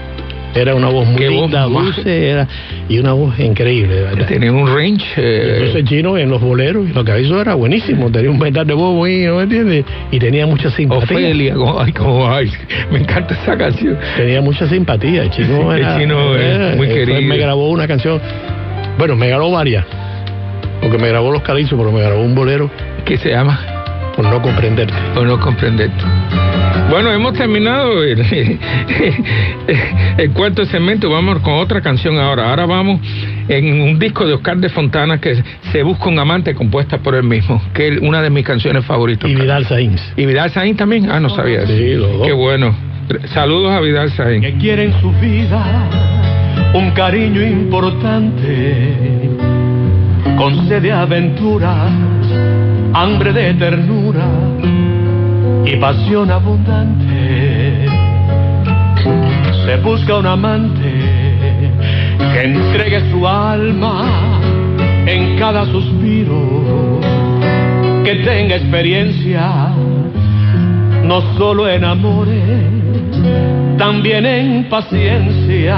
[0.56, 2.48] Era una voz muy voz linda, dulce, era,
[2.88, 4.06] y una voz increíble.
[4.26, 5.06] Tenía un range.
[5.18, 8.66] eh, Entonces el chino en los boleros, lo que hizo era buenísimo, tenía un metal
[8.66, 9.84] de voz muy, ¿no me entiendes?
[10.12, 11.04] Y tenía mucha simpatía.
[11.18, 12.50] Ofelia, como, ay, como, ay,
[12.90, 13.98] me encanta esa canción.
[14.16, 17.22] Tenía mucha simpatía, el chino El era, chino es muy él fue- querido.
[17.30, 18.22] me grabó una canción,
[18.98, 19.86] bueno, me grabó varias,
[20.82, 22.72] porque me grabó Los Calizos, pero me grabó un bolero
[23.04, 23.60] ¿Qué se llama?
[24.16, 24.94] Por no comprenderte.
[25.16, 26.04] O no comprenderte.
[26.90, 28.20] Bueno, hemos terminado el,
[30.18, 31.10] el cuarto segmento.
[31.10, 32.50] Vamos con otra canción ahora.
[32.50, 33.02] Ahora vamos
[33.48, 37.24] en un disco de Oscar de Fontana que se busca un amante compuesta por él
[37.24, 39.30] mismo, que es una de mis canciones favoritas.
[39.30, 40.02] Y Vidal Sainz.
[40.16, 41.10] ¿Y Vidal Saín también?
[41.12, 41.76] Ah, no sabía eso.
[41.76, 42.28] Sí, los dos.
[42.28, 42.76] Qué bueno.
[43.34, 44.42] Saludos a Vidal Saín.
[44.42, 45.90] que quiere en su vida
[46.74, 49.30] un cariño importante,
[50.38, 51.88] con sed de aventura,
[52.96, 54.26] hambre de ternura
[55.66, 57.88] y pasión abundante.
[59.66, 60.94] Se busca un amante
[62.34, 64.40] que entregue su alma
[65.06, 67.02] en cada suspiro,
[68.06, 69.74] que tenga experiencia
[71.04, 72.66] no solo en amores,
[73.78, 75.78] también en paciencia.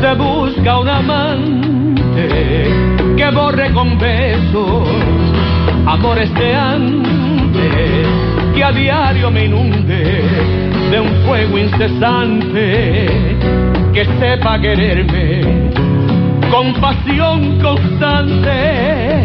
[0.00, 2.81] Se busca un amante
[3.22, 4.88] que borre con besos
[5.86, 8.08] amores de antes,
[8.52, 10.24] que a diario me inunde
[10.90, 13.06] de un fuego incesante,
[13.92, 15.70] que sepa quererme
[16.50, 19.22] con pasión constante.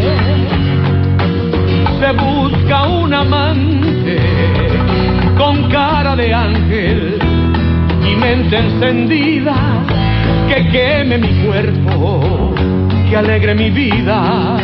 [1.98, 4.18] Se busca un amante
[5.36, 7.18] con cara de ángel
[8.08, 9.56] y mente encendida
[10.48, 12.54] que queme mi cuerpo,
[13.08, 14.56] que alegre mi vida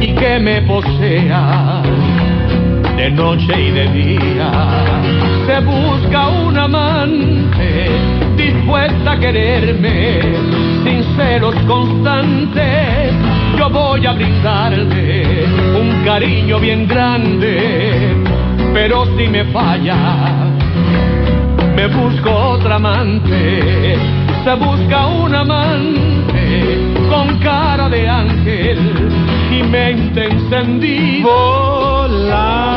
[0.00, 1.82] y que me posea
[2.96, 4.50] de noche y de día.
[5.46, 7.90] Se busca un amante
[8.36, 10.20] dispuesta a quererme,
[10.84, 13.12] sinceros constantes.
[13.58, 15.46] Yo voy a brindarle
[15.80, 18.14] un cariño bien grande,
[18.72, 19.96] pero si me falla,
[21.74, 23.96] me busco otra amante.
[24.44, 26.63] Se busca un amante
[27.14, 29.08] con cara de ángel
[29.52, 31.24] y mente encendida.
[31.24, 32.74] Volaré.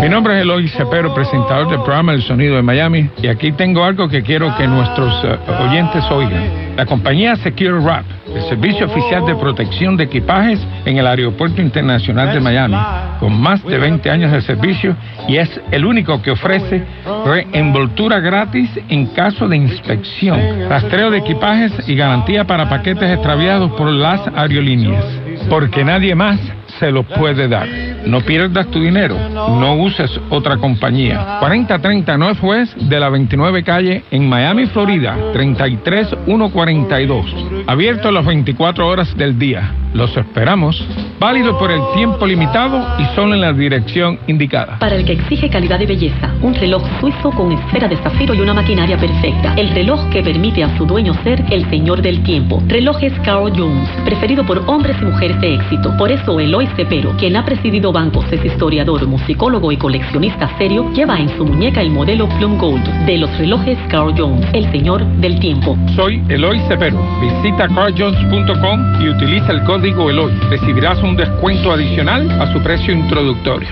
[0.00, 3.84] Mi nombre es Eloy Cepero, presentador del programa El Sonido de Miami, y aquí tengo
[3.84, 5.36] algo que quiero que nuestros eh,
[5.68, 6.74] oyentes oigan.
[6.76, 12.32] La compañía Secure Wrap, el servicio oficial de protección de equipajes en el Aeropuerto Internacional
[12.32, 12.76] de Miami,
[13.22, 14.96] con más de 20 años de servicio
[15.28, 16.82] y es el único que ofrece
[17.24, 23.92] reenvoltura gratis en caso de inspección, rastreo de equipajes y garantía para paquetes extraviados por
[23.92, 25.04] las aerolíneas,
[25.48, 26.40] porque nadie más
[26.80, 27.91] se lo puede dar.
[28.06, 31.38] No pierdas tu dinero, no uses otra compañía.
[31.40, 37.64] 4030 Northwest de la 29 calle en Miami, Florida, 33142.
[37.66, 39.72] Abierto las 24 horas del día.
[39.94, 40.82] Los esperamos.
[41.20, 44.78] Válido por el tiempo limitado y solo en la dirección indicada.
[44.78, 48.40] Para el que exige calidad y belleza, un reloj suizo con esfera de zafiro y
[48.40, 49.54] una maquinaria perfecta.
[49.54, 52.62] El reloj que permite a su dueño ser el señor del tiempo.
[52.66, 55.94] Relojes Carl Jones, preferido por hombres y mujeres de éxito.
[55.98, 61.18] Por eso Eloy Cepero, quien ha presidido bancos, es historiador, musicólogo y coleccionista serio, lleva
[61.18, 65.38] en su muñeca el modelo Plum Gold de los relojes Carl Jones, el señor del
[65.38, 65.76] tiempo.
[65.94, 66.98] Soy Eloy Cepero.
[67.20, 70.32] Visita carljones.com y utiliza el código Eloy.
[70.50, 73.68] Recibirás un descuento adicional a su precio introductorio.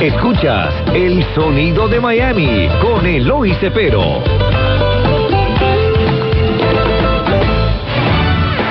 [0.00, 4.47] Escuchas El Sonido de Miami con Eloy Cepero.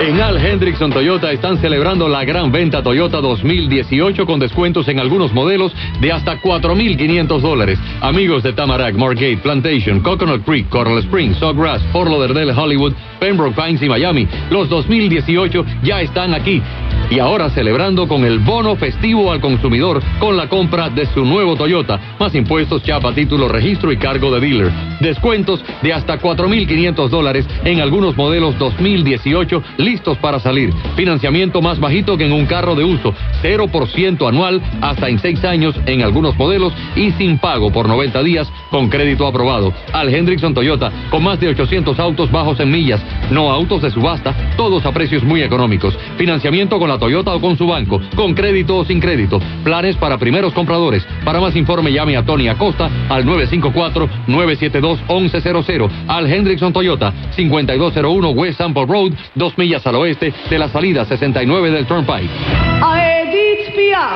[0.07, 5.33] En Al Hendrickson Toyota están celebrando la gran venta Toyota 2018 con descuentos en algunos
[5.33, 7.77] modelos de hasta 4.500 dólares.
[7.99, 13.81] Amigos de Tamarack, Margate, Plantation, Coconut Creek, Coral Springs, Sawgrass, Fort Lauderdale, Hollywood, Pembroke Pines
[13.81, 16.61] y Miami, los 2018 ya están aquí.
[17.09, 21.55] Y ahora celebrando con el bono festivo al consumidor con la compra de su nuevo
[21.55, 21.99] Toyota.
[22.19, 24.71] Más impuestos, chapa, título, registro y cargo de dealer.
[24.99, 30.73] Descuentos de hasta 4.500 dólares en algunos modelos 2018 listos para salir.
[30.97, 33.13] Financiamiento más bajito que en un carro de uso.
[33.41, 38.51] 0% anual hasta en 6 años en algunos modelos y sin pago por 90 días
[38.69, 39.73] con crédito aprobado.
[39.93, 43.01] Al Hendrickson Toyota con más de 800 autos bajos en millas.
[43.31, 45.97] No autos de subasta, todos a precios muy económicos.
[46.17, 49.39] Financiamiento con la Toyota o con su banco, con crédito o sin crédito.
[49.63, 51.05] Planes para primeros compradores.
[51.23, 55.89] Para más informe llame a Tony Acosta al 954-972-1100.
[56.07, 61.71] Al Hendrickson Toyota, 5201 West Sample Road, dos millas al oeste de la salida 69
[61.71, 62.29] del Turnpike.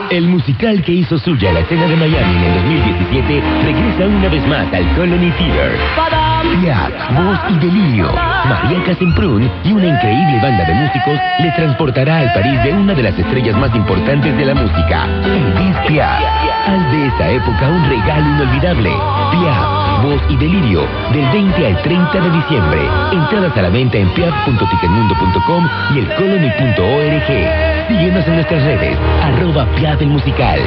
[0.10, 4.48] El musical que hizo suya la escena de Miami en el 2017 regresa una vez
[4.48, 6.31] más al Colony Theater.
[6.41, 8.12] Piaf, voz y delirio.
[8.49, 13.04] María Casemprún y una increíble banda de músicos les transportará al París de una de
[13.04, 16.21] las estrellas más importantes de la música, Edith Piaf.
[16.67, 18.89] Haz de esa época un regalo inolvidable.
[19.32, 22.82] Piaf, voz y delirio, del 20 al 30 de diciembre.
[23.12, 27.88] Entradas a la venta en piaf.ticketmundo.com y el colony.org.
[27.88, 30.60] Síguenos en nuestras redes, arroba Piaf el musical.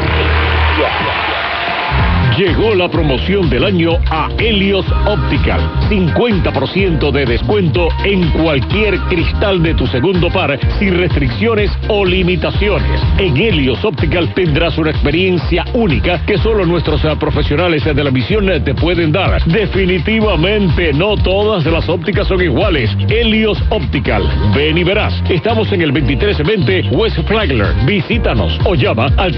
[2.37, 5.61] Llegó la promoción del año a Helios Optical.
[5.89, 13.01] 50% de descuento en cualquier cristal de tu segundo par sin restricciones o limitaciones.
[13.19, 18.51] En Helios Optical tendrás una experiencia única que solo nuestros eh, profesionales de la visión
[18.51, 19.45] eh, te pueden dar.
[19.45, 22.91] Definitivamente no todas las ópticas son iguales.
[23.09, 24.25] Helios Optical.
[24.57, 25.15] Ven y verás.
[25.29, 27.69] Estamos en el 2320 West Flagler.
[27.87, 29.35] Visítanos o llama al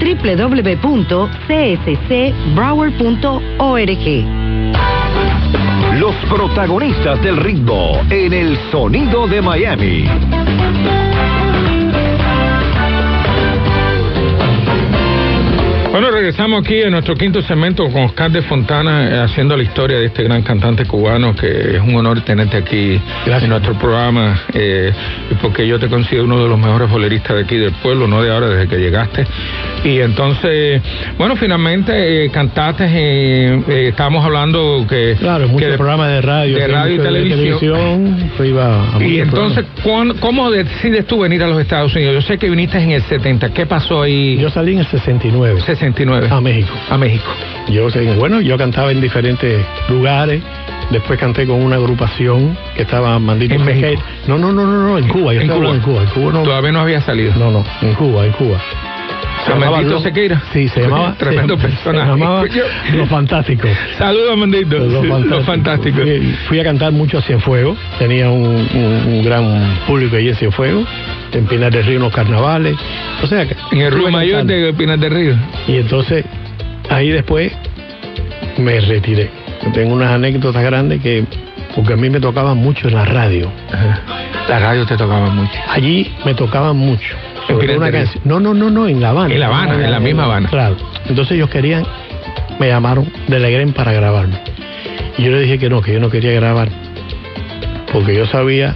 [2.54, 4.24] www.cscbroward.org.
[5.98, 10.04] Los protagonistas del ritmo en el sonido de Miami.
[15.90, 19.98] Bueno, regresamos aquí en nuestro quinto segmento con Oscar de Fontana eh, haciendo la historia
[19.98, 24.92] de este gran cantante cubano que es un honor tenerte aquí en nuestro programa eh,
[25.42, 28.30] porque yo te considero uno de los mejores boleristas de aquí del pueblo, no de
[28.30, 29.26] ahora, desde que llegaste.
[29.84, 30.80] Y entonces,
[31.18, 35.16] bueno, finalmente eh, cantaste, eh, estábamos hablando que...
[35.18, 36.54] Claro, muchos que programas de radio.
[36.54, 38.30] de que radio y de televisión.
[39.00, 42.14] Y entonces, ¿cuán- ¿cómo decides tú venir a los Estados Unidos?
[42.14, 44.36] Yo sé que viniste en el 70, ¿qué pasó ahí?
[44.38, 45.79] Yo salí en el 69 69.
[46.30, 46.72] A México.
[46.90, 47.24] A México.
[47.68, 47.88] Yo,
[48.18, 50.42] bueno, yo cantaba en diferentes lugares.
[50.90, 54.02] Después canté con una agrupación que estaba Mandito ¿En México?
[54.26, 55.32] No, no, no, no, no, en Cuba.
[55.34, 55.70] Yo En Cuba.
[55.70, 56.42] En Cuba no.
[56.42, 57.32] Todavía no había salido.
[57.36, 58.58] No, no, en Cuba, en Cuba.
[59.46, 60.42] Se llamaba Mandito Los- Sequeira.
[60.52, 61.14] Sí, se llamaba.
[61.18, 62.04] Tremendo se, personaje.
[62.12, 62.44] Se llamaba.
[62.94, 63.70] Los Fantásticos.
[63.98, 64.78] Saludos, Mandito.
[64.78, 65.46] Los Fantásticos.
[65.46, 66.02] Fantásticos.
[66.02, 67.78] Fui, fui a cantar mucho a Cienfuegos.
[67.98, 70.86] Tenía un, un- un gran público allí en Cienfuegos.
[71.32, 72.76] En Pinar del Río, en los carnavales.
[73.22, 74.66] O sea, que En el Río Mayor cantando.
[74.66, 75.34] de Pinar del Río.
[75.68, 76.24] Y entonces,
[76.88, 77.52] ahí después
[78.58, 79.30] me retiré.
[79.72, 81.24] Tengo unas anécdotas grandes que,
[81.76, 83.50] porque a mí me tocaban mucho en la radio.
[84.48, 85.52] La radio te tocaba mucho.
[85.68, 87.14] Allí me tocaban mucho.
[87.48, 88.22] En Sobre una canción.
[88.24, 89.32] No, no, no, no, en La Habana.
[89.32, 90.48] En La Habana, en la misma Habana.
[90.48, 90.76] Claro.
[91.08, 91.84] Entonces ellos querían,
[92.58, 94.40] me llamaron de Legren para grabarme.
[95.18, 96.68] Y yo le dije que no, que yo no quería grabar.
[97.92, 98.74] Porque yo sabía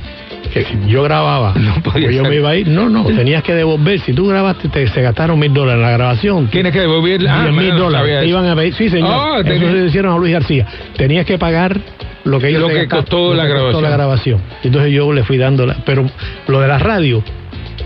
[0.54, 2.68] que si yo grababa, No podía pues yo me iba a ir.
[2.68, 3.98] No, no, tenías que devolver.
[4.00, 6.46] Si tú grabaste, te, se gastaron mil dólares en la grabación.
[6.46, 7.18] Tienes que devolver.
[7.20, 8.20] Diez mil bueno, no dólares.
[8.20, 8.72] Te iban a pedir.
[8.74, 9.10] Sí, señor.
[9.12, 10.66] Ah, Eso tenía- se lo hicieron a Luis García.
[10.96, 11.78] Tenías que pagar
[12.24, 13.82] lo que ellos Lo que gastaron, costó lo la que costó grabación.
[13.82, 14.40] la grabación.
[14.62, 15.74] Entonces yo le fui dando la.
[15.84, 16.08] Pero
[16.46, 17.22] lo de la radio,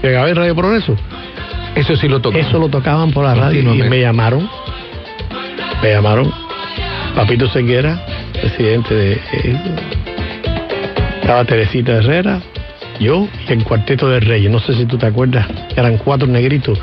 [0.00, 0.94] que grabé en Radio Progreso,
[1.74, 2.36] Eso sí lo tocó.
[2.38, 4.48] eso lo tocaban por la radio y me llamaron.
[5.82, 6.30] Me llamaron.
[7.16, 8.00] Papito Seguera,
[8.40, 9.12] presidente de.
[9.14, 9.56] eh,
[11.20, 12.40] estaba Teresita Herrera,
[13.00, 14.50] yo y el Cuarteto de Reyes.
[14.50, 16.78] No sé si tú te acuerdas, eran cuatro negritos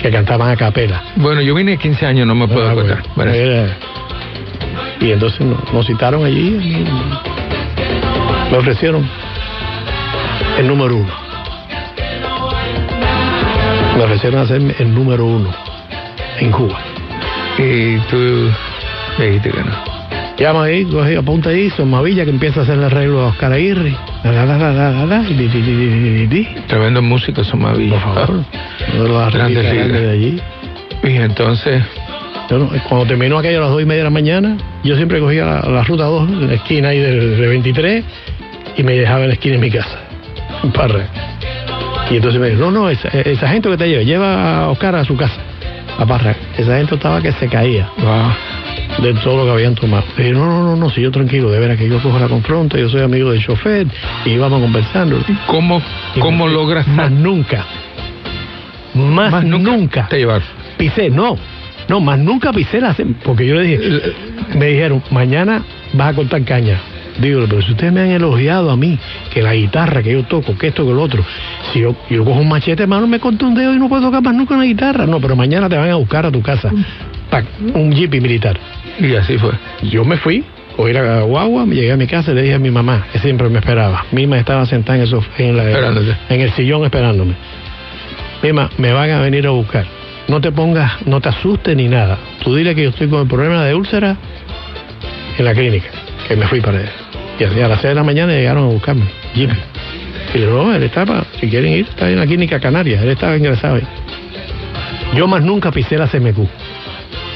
[0.00, 1.02] que cantaban a capela.
[1.16, 3.02] Bueno, yo vine 15 años, no me puedo Ah, acordar.
[3.16, 3.76] bueno, Bueno, era-
[5.00, 6.84] y entonces nos, nos citaron allí y
[8.50, 9.08] me ofrecieron
[10.58, 11.12] el número uno.
[13.96, 15.50] Me ofrecieron hacerme el número uno
[16.38, 16.78] en Cuba.
[17.58, 18.50] Y tú
[19.18, 19.72] me dijiste que no.
[20.38, 23.96] Llama ahí, coge, apunta ahí, Somavilla que empieza a hacer el arreglo a Oscar Aguirre.
[24.24, 25.06] La, la, la, la, la,
[27.56, 28.44] más Por favor,
[28.94, 30.42] uno de los arreglistas Grandes de allí.
[31.04, 31.82] Y entonces,
[32.88, 35.60] cuando terminó aquello a las dos y media de la mañana, yo siempre cogía la,
[35.68, 38.04] la ruta 2, en la esquina ahí del, del 23,
[38.76, 39.98] y me dejaba en la esquina de mi casa,
[40.64, 41.06] en Parra.
[42.10, 44.96] Y entonces me dijo, no, no, esa, esa gente que te lleva, lleva a Oscar
[44.96, 45.40] a su casa,
[45.96, 46.34] a Parra.
[46.56, 48.47] Esa gente estaba que se caía wow.
[49.02, 50.04] De todo lo que habían tomado.
[50.16, 52.28] Le dije, no, no, no, no, si yo tranquilo, de veras que yo cojo la
[52.28, 53.86] confronta, yo soy amigo del chofer,
[54.24, 55.18] y íbamos conversando.
[55.46, 55.80] ¿Cómo,
[56.16, 57.64] Y cómo me- logras Más nunca.
[58.94, 59.70] Más, Más nunca.
[59.76, 60.42] nunca te llevar?
[60.76, 61.36] Pisé, no.
[61.88, 64.12] No, más nunca pisé la Porque yo le dije,
[64.56, 65.62] me dijeron, mañana
[65.94, 66.78] vas a cortar caña.
[67.20, 68.98] Digo, pero si ustedes me han elogiado a mí,
[69.32, 71.24] que la guitarra que yo toco, que esto, que lo otro,
[71.72, 74.22] si yo, yo cojo un machete, hermano, me corto un dedo y no puedo tocar
[74.22, 75.06] más nunca una guitarra.
[75.06, 76.70] No, pero mañana te van a buscar a tu casa.
[77.74, 78.58] Un jeep militar.
[79.00, 79.52] Y así fue.
[79.82, 80.44] Yo me fui,
[80.76, 83.18] cogí la guagua, me llegué a mi casa y le dije a mi mamá, que
[83.18, 84.04] siempre me esperaba.
[84.12, 85.62] Mima estaba sentada en, el en, la-
[86.28, 87.34] en el sillón esperándome.
[88.42, 89.86] Mima, me van a venir a buscar.
[90.28, 92.18] No te pongas, no te asustes ni nada.
[92.42, 94.16] Tú dile que yo estoy con el problema de úlcera
[95.38, 95.88] en la clínica,
[96.26, 96.90] que me fui para allá.
[97.38, 99.04] Y a las 6 de la mañana llegaron a buscarme.
[99.34, 99.50] Jeep.
[100.34, 103.08] Y le digo, no, él estaba, si quieren ir, está en la clínica Canaria, él
[103.10, 103.82] estaba ingresado ahí.
[105.14, 106.38] Yo más nunca pisé la CMQ.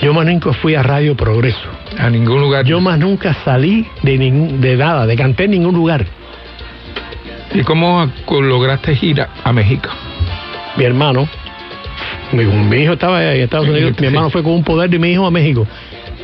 [0.03, 1.69] Yo más nunca fui a Radio Progreso.
[1.97, 2.65] A ningún lugar.
[2.65, 6.05] Yo más nunca salí de ningún, de nada, de canté en ningún lugar.
[7.55, 9.89] ¿Y cómo lograste ir a, México?
[10.77, 11.29] Mi hermano,
[12.33, 15.11] mi, mi hijo estaba en Estados Unidos, mi hermano fue con un poder de mi
[15.13, 15.69] hijo a México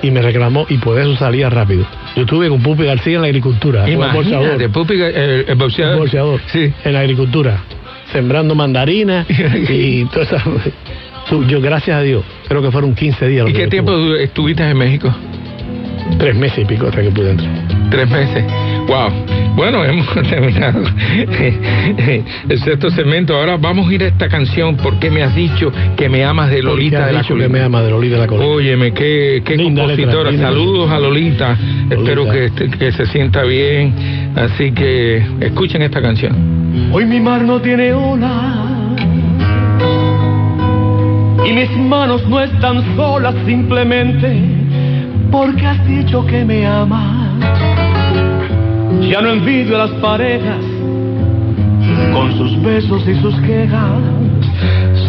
[0.03, 1.87] y me reclamó y por eso salía rápido.
[2.17, 5.99] Yo estuve con Pupi García en la agricultura, Imagínate, Pupi, el, el boxeador.
[5.99, 6.73] bolseador, Sí.
[6.83, 7.63] en la agricultura,
[8.11, 9.27] sembrando mandarinas
[9.69, 10.43] y toda esa...
[11.49, 13.45] Yo, gracias a Dios, creo que fueron 15 días.
[13.45, 14.23] lo ¿Y qué tiempo estuve.
[14.25, 15.15] estuviste en México?
[16.19, 17.51] Tres meses y pico hasta que pude entrar.
[17.91, 18.45] Tres meses.
[18.87, 19.11] Wow.
[19.57, 20.83] Bueno, hemos terminado
[22.49, 23.37] el sexto segmento.
[23.37, 24.77] Ahora vamos a ir a esta canción.
[24.77, 27.49] ¿Por qué me has dicho que me amas de Lolita de la dicho que Colina?
[27.59, 28.47] me ama de Lolita de la Colina.
[28.47, 30.33] Óyeme, qué, qué Linda compositora.
[30.37, 31.59] Saludos a Lolita.
[31.91, 32.33] Espero Lolita.
[32.33, 34.33] que, este- que se sienta bien.
[34.37, 36.89] Así que escuchen esta canción.
[36.93, 38.78] Hoy mi mar no tiene ola
[41.49, 44.43] y mis manos no están solas simplemente
[45.31, 47.39] porque has dicho que me amas.
[49.09, 50.63] Ya no envidio a las parejas
[52.13, 54.03] con sus besos y sus quejas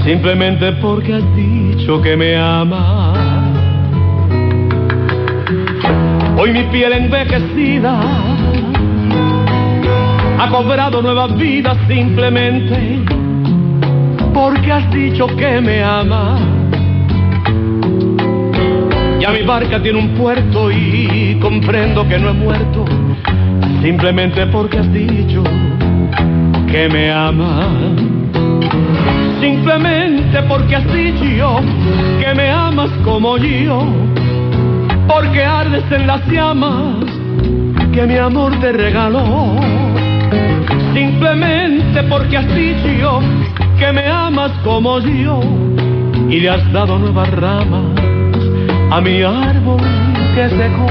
[0.06, 3.18] simplemente porque has dicho que me amas.
[6.38, 8.00] Hoy mi piel envejecida
[10.40, 13.19] ha cobrado nueva vida simplemente
[14.34, 16.42] porque has dicho que me amas.
[19.20, 22.86] Ya mi barca tiene un puerto y comprendo que no he muerto
[23.82, 25.44] simplemente porque has dicho
[26.68, 27.68] que me amas.
[29.40, 31.62] Simplemente porque has dicho
[32.20, 33.86] que me amas como yo,
[35.08, 37.06] porque ardes en las llamas
[37.94, 39.56] que mi amor te regaló.
[40.94, 43.22] Simplemente porque has dicho
[43.80, 45.40] que me amas como yo
[46.30, 47.98] y le has dado nuevas ramas
[48.92, 49.80] a mi árbol
[50.36, 50.88] que secó.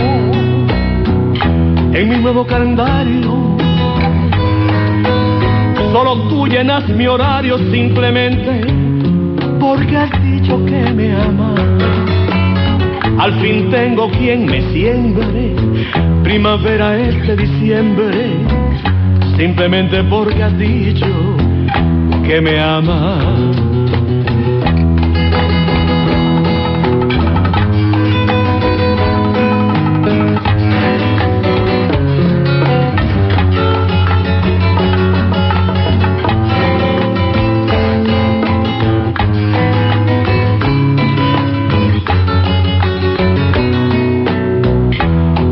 [1.93, 3.59] En mi nuevo calendario
[5.93, 8.67] solo tú llenas mi horario simplemente
[9.61, 11.61] porque has dicho que me amas.
[13.19, 15.55] Al fin tengo quien me siembre,
[16.23, 18.31] primavera este diciembre,
[19.37, 21.07] simplemente porque has dicho
[22.29, 23.25] que me amas.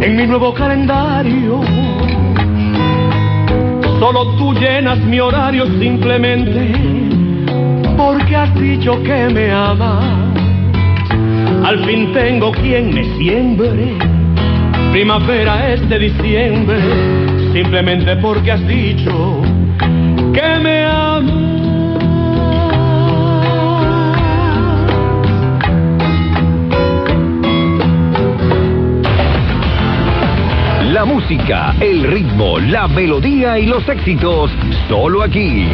[0.03, 1.45] En mi nuevo calendario
[4.07, 6.70] Solo tú llenas mi horario simplemente
[7.96, 10.04] porque has dicho que me amas.
[11.64, 13.98] Al fin tengo quien me siembre.
[14.92, 16.78] Primavera este diciembre,
[17.52, 19.42] simplemente porque has dicho
[20.32, 21.45] que me amas.
[31.29, 34.49] El ritmo, la melodía y los éxitos,
[34.89, 35.66] solo aquí.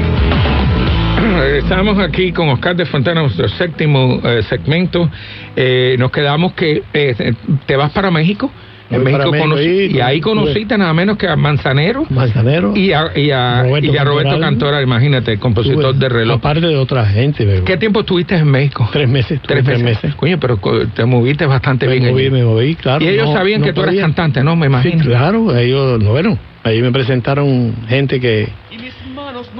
[1.58, 5.10] Estamos aquí con Oscar de Fontana, nuestro séptimo eh, segmento.
[5.54, 7.34] Eh, nos quedamos que eh,
[7.66, 8.50] te vas para México.
[8.96, 12.72] En México México, conocí- ahí, y ahí conociste nada menos que a Manzanero Manzanero.
[12.76, 14.40] y a, y a- Roberto y a Roberto Cantoral.
[14.52, 16.36] Cantora, imagínate, el compositor de reloj.
[16.38, 17.62] Aparte de otra gente.
[17.64, 18.88] ¿Qué tiempo estuviste en México?
[18.92, 19.40] Tres meses.
[19.40, 20.14] tuve Tres meses.
[20.14, 20.58] Coño, pero
[20.94, 22.10] te moviste bastante Me bien.
[22.10, 22.30] moví, allí.
[22.30, 23.04] me moví, claro.
[23.04, 24.02] y ellos no- sabían no que tú eras podía.
[24.02, 24.56] cantante, ¿no?
[24.56, 25.02] Me imagino.
[25.02, 28.48] Sí, claro, ellos, no, bueno, ahí me presentaron gente que,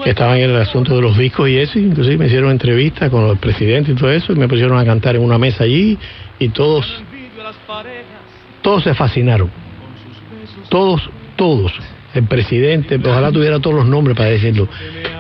[0.05, 3.27] que estaban en el asunto de los discos y eso, inclusive me hicieron entrevistas con
[3.27, 5.99] los presidentes y todo eso, y me pusieron a cantar en una mesa allí,
[6.39, 7.03] y todos,
[8.63, 9.51] todos se fascinaron.
[10.69, 11.73] Todos, todos.
[12.15, 14.69] El presidente, ojalá tuviera todos los nombres para decirlo,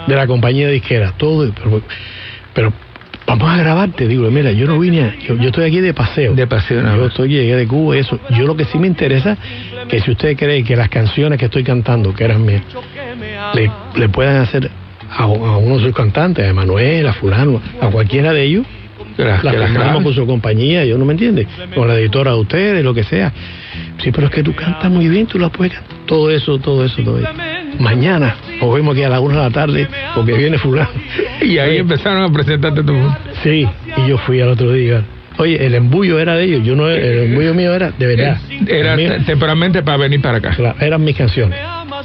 [0.07, 1.81] de la compañía disquera, todo, pero,
[2.53, 2.73] pero
[3.27, 6.35] vamos a grabarte, digo, mira, yo no vine, a- yo, yo estoy aquí de paseo.
[6.35, 8.21] De paseo, nada Yo estoy, llegué de Cuba y eso.
[8.31, 9.39] Yo lo que sí me interesa,
[9.89, 12.63] que si usted cree que las canciones que estoy cantando, que eran mías,
[13.55, 14.71] le, le puedan hacer
[15.11, 18.67] a, a uno de sus cantantes, a Manuel, a fulano, a cualquiera de ellos,
[19.17, 20.05] Que las- las que las firmamos grabes.
[20.05, 23.33] con su compañía, yo no me entiende, con la editora de ustedes, lo que sea.
[23.99, 25.97] Sí, pero es que tú cantas muy bien, tú la puedes cantar.
[26.07, 27.29] Todo eso, todo eso, todo eso.
[27.79, 30.91] Mañana nos vemos aquí a las una de la tarde porque viene fulano.
[31.41, 33.17] Y ahí empezaron a presentarte todo.
[33.43, 35.03] Sí, y yo fui al otro día.
[35.39, 38.39] Oye, el embullo era de ellos, yo no, el embullo mío era de verdad.
[38.67, 40.75] Era temporalmente para venir para acá.
[40.81, 41.59] Eran mis canciones.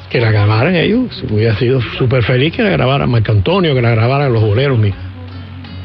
[0.09, 3.89] Que la grabaran ellos, hubiera sido súper feliz que la grabaran Marco Antonio, que la
[3.91, 4.95] grabaran los boleros míos.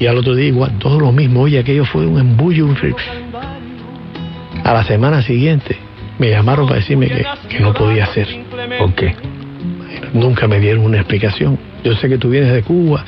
[0.03, 1.43] Y al otro día igual, todo lo mismo.
[1.43, 2.67] Oye, aquello fue un embullo.
[2.67, 2.77] un
[4.65, 5.77] A la semana siguiente
[6.19, 8.27] me llamaron para decirme que, que no podía ser.
[8.79, 9.15] ¿Por qué?
[10.13, 11.57] Nunca me dieron una explicación.
[11.85, 13.05] Yo sé que tú vienes de Cuba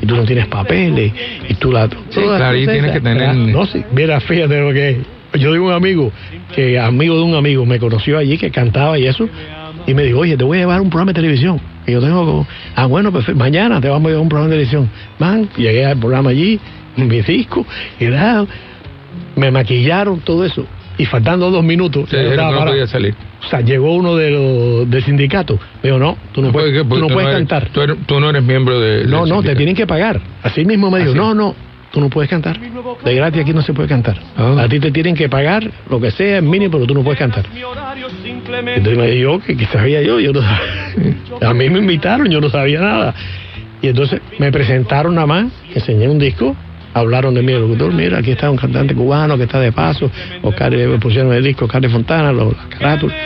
[0.00, 1.12] y tú no tienes papeles
[1.48, 1.88] y tú la...
[1.88, 4.96] todas claro, y tienes que tener- No, sí, mira, fíjate lo que es.
[5.40, 6.12] Yo digo un amigo,
[6.54, 9.28] que amigo de un amigo, me conoció allí, que cantaba y eso,
[9.88, 11.60] y me dijo, oye, te voy a llevar a un programa de televisión.
[11.88, 14.50] Y yo tengo, como, ah, bueno, pues mañana te vamos a llevar a un programa
[14.50, 14.90] de televisión.
[15.18, 16.60] Man, llegué al programa allí,
[16.96, 17.66] mi disco,
[17.98, 18.46] y nada,
[19.34, 20.64] me maquillaron, todo eso.
[20.98, 22.74] Y faltando dos minutos, Se yo dijeron estaba que no parado.
[22.74, 23.14] podía salir.
[23.44, 25.54] o sea, llegó uno de los, del sindicato.
[25.82, 27.68] Me dijo, no, tú no puedes, Porque- tú no puedes eres- cantar.
[27.70, 29.04] Tú, eres- tú no eres miembro de.
[29.06, 30.20] No, no, te tienen que pagar.
[30.42, 31.18] Así mismo me dijo, ¿Ah, sí?
[31.18, 31.54] no, no,
[31.92, 32.58] tú no puedes cantar.
[33.04, 34.18] De gratis aquí no se puede cantar.
[34.36, 34.58] Oh.
[34.58, 37.18] A ti te tienen que pagar lo que sea, es mínimo, pero tú no puedes
[37.20, 37.46] cantar.
[37.54, 40.58] Entonces me dijo que, que sabía yo, yo no sabía.
[41.40, 43.14] A mí me invitaron, yo no sabía nada.
[43.82, 46.56] Y entonces me presentaron nada más, enseñé un disco,
[46.94, 50.10] hablaron de mí, el locutor, mira, aquí está un cantante cubano que está de paso,
[50.42, 53.16] Oscar, eh, pusieron el disco Oscar de Fontana, los, las carátulas.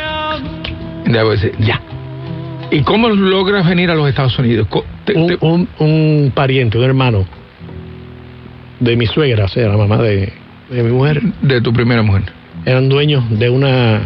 [1.06, 1.80] Decir, ya.
[2.70, 4.66] ¿Y cómo logras venir a los Estados Unidos?
[5.04, 7.26] Te- Un, te- un, un pariente, un hermano
[8.80, 10.32] de mi suegra, o sea, la mamá de,
[10.70, 12.24] de mi mujer, de tu primera mujer.
[12.64, 14.00] eran dueños de una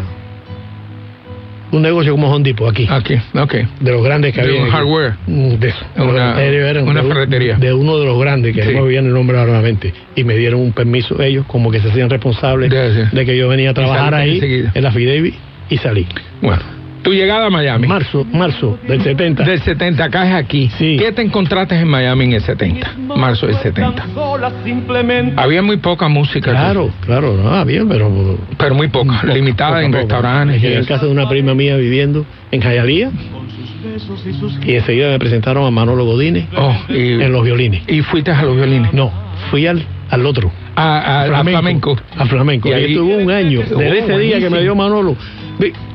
[1.72, 3.54] un negocio como Home Depot aquí, Aquí, ok.
[3.80, 4.62] de los grandes que De había.
[4.62, 5.14] un hardware.
[5.26, 5.74] Mm, De.
[5.96, 7.56] Una- de ferretería.
[7.56, 8.72] De uno de los grandes, que Sí.
[8.72, 9.92] no me viene el nombre ahora nuevamente.
[10.14, 13.70] Y me dieron un permiso ellos, como que se hacían responsables De que yo venía
[13.70, 14.70] a trabajar ahí enseguida.
[14.74, 15.34] en la Fidevi
[15.70, 16.06] y salí.
[16.40, 16.62] Bueno,
[17.06, 17.86] tu llegada a Miami.
[17.86, 19.44] Marzo, marzo del 70.
[19.44, 20.68] Del 70, acá es aquí.
[20.76, 20.96] Sí.
[20.98, 22.94] ¿Qué te encontraste en Miami en el 70?
[23.16, 24.06] Marzo del 70.
[24.12, 26.50] Sola simplemente Había muy poca música.
[26.50, 28.10] Claro, claro, no, bien, pero
[28.58, 30.00] Pero muy poca, Poca, limitada poca, en poca.
[30.02, 30.60] restaurantes.
[30.60, 33.10] Quedé en casa de una prima mía viviendo en Jayalía
[34.64, 37.82] y enseguida me presentaron a Manolo Godínez Oh, y, en los violines.
[37.86, 38.92] y fuiste a los violines.
[38.92, 39.12] No,
[39.50, 40.50] fui al, al otro.
[40.74, 41.96] A, a- a flamenco.
[42.18, 42.68] A flamenco.
[42.68, 43.60] Y Y ahí- estuve un año.
[43.72, 45.16] Oh, Desde ese día que me dio Manolo,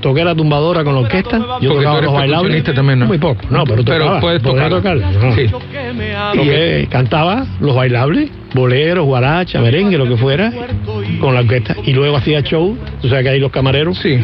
[0.02, 1.38] toqué la tumbadora con la orquesta.
[1.38, 2.64] Yo Porque tú tocaba los bailables.
[2.64, 3.06] también, ¿no?
[3.08, 3.42] Muy poco.
[3.50, 4.20] No, pero Pero tocaba.
[4.20, 4.98] puedes podía tocar.
[4.98, 5.36] no.
[5.36, 5.46] Sí.
[6.16, 6.32] ama.
[6.36, 10.52] Toqué, cantaba los bailables, boleros, guaracha, merengue, lo que fuera,
[11.20, 11.76] con la orquesta.
[11.86, 12.78] Y luego hacía show.
[13.02, 13.98] Tú sabes que hay los camareros.
[13.98, 14.20] Sí.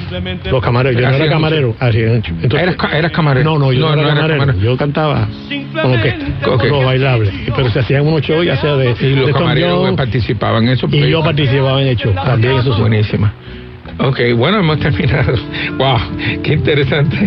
[0.50, 1.02] Los camareros.
[1.02, 1.76] Yo no era camarero.
[1.80, 2.36] hacían show.
[2.42, 3.52] Entonces, ¿Eras, ca- eras camarero?
[3.52, 4.40] no, no, yo no, no era camarero.
[4.40, 4.64] camarero.
[4.64, 5.28] Yo cantaba
[5.82, 6.64] con orquesta, Ok.
[6.66, 7.34] los bailables.
[7.56, 10.70] Pero se hacían unos shows, ya sea de, Y los de camareros Jones, participaban en
[10.74, 10.88] eso.
[10.92, 12.14] y yo participaba en el show.
[12.14, 12.82] También eso sí.
[12.82, 13.34] Buenísima.
[14.00, 15.34] Ok, bueno, hemos terminado.
[15.78, 15.98] ¡Wow!
[16.44, 17.18] ¡Qué interesante!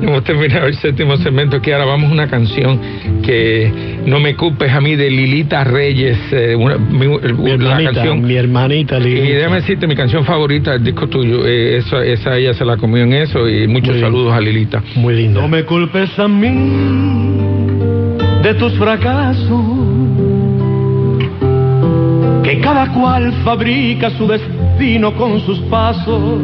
[0.00, 1.56] Hemos terminado el séptimo segmento.
[1.56, 2.78] Aquí ahora vamos a una canción
[3.22, 6.16] que no me culpes a mí de Lilita Reyes.
[6.32, 7.06] eh, una- mi,
[7.50, 8.22] hermanita, canción.
[8.22, 9.32] mi hermanita Y Lili.
[9.32, 13.02] déjame decirte, mi canción favorita, el disco tuyo, eh, esa, esa ella se la comió
[13.02, 14.82] en eso y muchos Muy saludos a Lilita.
[14.94, 15.40] Muy linda.
[15.40, 16.48] No me culpes a mí
[18.44, 19.50] de tus fracasos,
[22.50, 26.42] que cada cual fabrica su destino con sus pasos.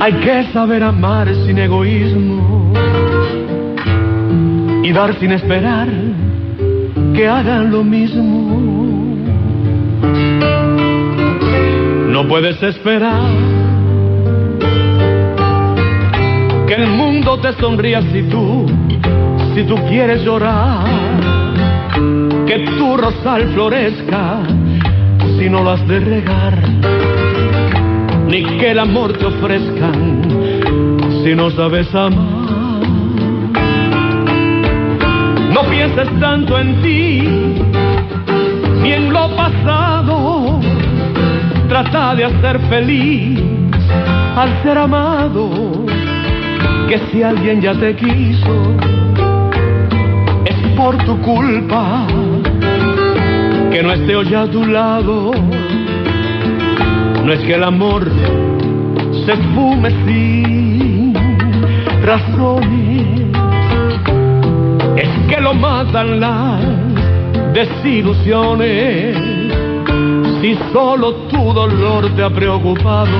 [0.00, 2.72] Hay que saber amar sin egoísmo
[4.82, 5.88] y dar sin esperar
[7.14, 8.56] que hagan lo mismo.
[12.08, 13.30] No puedes esperar
[16.66, 18.64] que el mundo te sonría si tú,
[19.54, 20.95] si tú quieres llorar,
[22.46, 24.38] que tu rosal florezca
[25.36, 26.56] si no lo has de regar,
[28.28, 30.22] ni que el amor te ofrezcan
[31.24, 32.46] si no sabes amar.
[35.52, 37.22] No pienses tanto en ti,
[38.82, 40.60] ni en lo pasado,
[41.68, 43.40] trata de hacer feliz
[44.36, 45.50] al ser amado
[46.88, 48.95] que si alguien ya te quiso
[50.76, 52.06] por tu culpa
[53.72, 55.32] que no esté hoy a tu lado.
[57.24, 58.04] No es que el amor
[59.24, 61.14] se esfume sin
[62.04, 63.32] razones,
[64.96, 66.62] es que lo matan las
[67.54, 69.16] desilusiones.
[70.40, 73.16] Si solo tu dolor te ha preocupado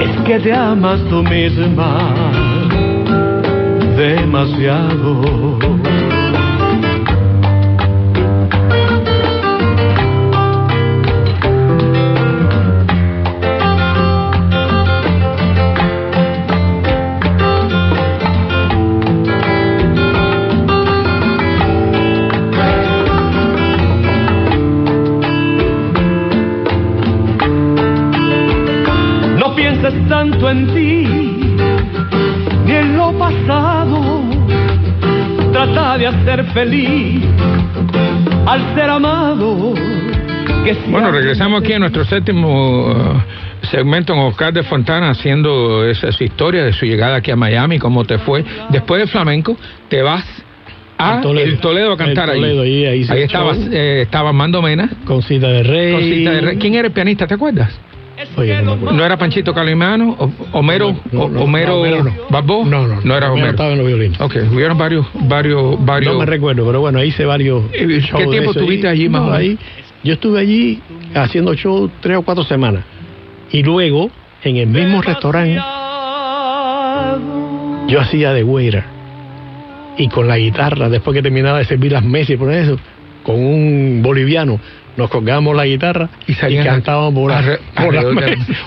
[0.00, 2.27] es que te amas tú misma
[3.98, 5.58] demasiado.
[29.38, 31.17] No pienses tanto en ti
[36.50, 37.22] feliz
[38.46, 39.74] al ser amado.
[40.64, 46.10] Que Bueno, regresamos aquí a nuestro séptimo uh, segmento con Oscar de Fontana haciendo esa,
[46.12, 48.44] su historia de su llegada aquí a Miami, cómo te fue.
[48.70, 49.56] Después del flamenco,
[49.88, 50.24] te vas
[50.98, 51.46] a El Toledo.
[51.46, 52.84] el Toledo a cantar El Toledo, ahí.
[52.86, 55.92] ahí- ahí estaba, eh, estaba Mando Mena, Con cita de rey.
[55.92, 56.56] Cosita de Rey.
[56.58, 57.26] ¿Quién era el pianista?
[57.26, 57.77] ¿Te acuerdas?
[58.38, 58.96] Oye, no me acuerdo.
[58.96, 60.16] ¿No era Panchito Calimano?
[60.52, 60.96] ¿Homero?
[61.12, 62.12] No, o- no, Homero, no, Homero no.
[62.30, 62.64] Babó?
[62.64, 63.48] No, no, No era Homero.
[63.50, 64.20] estaba en los violines.
[64.20, 66.12] Ok, hubieron varios, varios, varios.
[66.14, 67.64] No me recuerdo, pero bueno, hice varios.
[67.72, 67.86] ¿Qué
[68.30, 68.60] tiempo eso.
[68.60, 69.58] tuviste Y, allí, más o menos?
[70.04, 70.80] Yo estuve allí
[71.14, 72.84] haciendo show tres o cuatro semanas.
[73.50, 74.10] Y luego,
[74.44, 75.60] en el mismo restaurante,
[77.88, 78.84] yo hacía de waiter.
[79.96, 82.78] Y con la guitarra, después que terminaba de servir las mesas y por eso,
[83.24, 84.60] con un boliviano,
[84.98, 87.32] nos colgábamos la guitarra y, cantábamos por.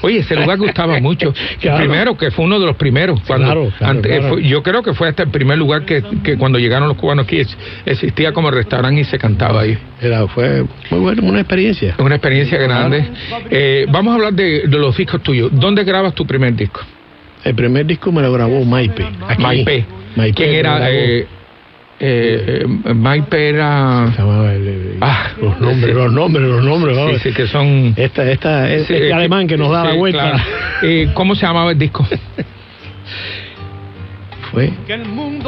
[0.01, 1.33] Oye, ese lugar gustaba mucho.
[1.59, 1.77] Claro.
[1.79, 3.19] Primero, que fue uno de los primeros.
[3.27, 6.57] Cuando, Claro, claro, fue- yo creo que fue hasta el primer lugar que, que cuando
[6.57, 7.41] llegaron los cubanos aquí
[7.85, 9.77] existía como restaurante y se cantaba ahí.
[10.01, 11.95] Era, fue muy bueno, una experiencia.
[11.99, 13.03] Una experiencia grande.
[13.49, 15.49] Eh, vamos a hablar de, de los discos tuyos.
[15.53, 16.81] ¿Dónde grabas tu primer disco?
[17.43, 19.03] El primer disco me lo grabó Maipe.
[19.27, 19.41] aquí.
[19.41, 19.85] Maipe.
[20.15, 20.91] Maipe ¿Quién era?
[20.91, 21.27] Eh,
[22.03, 24.11] eh, eh, Maipe era...
[24.15, 25.91] Se llamaba el- el- Ah, los nombres, sí.
[25.93, 26.95] los nombres, los nombres.
[26.97, 27.21] Sí, vamos.
[27.21, 27.93] sí, que son...
[27.95, 30.19] Esta, esta, es- Sí, este eh, alemán que nos da la sí, vuelta.
[30.31, 30.43] claro.
[30.81, 32.05] Eh, ¿Cómo se llamaba el disco?
[34.51, 34.71] Fue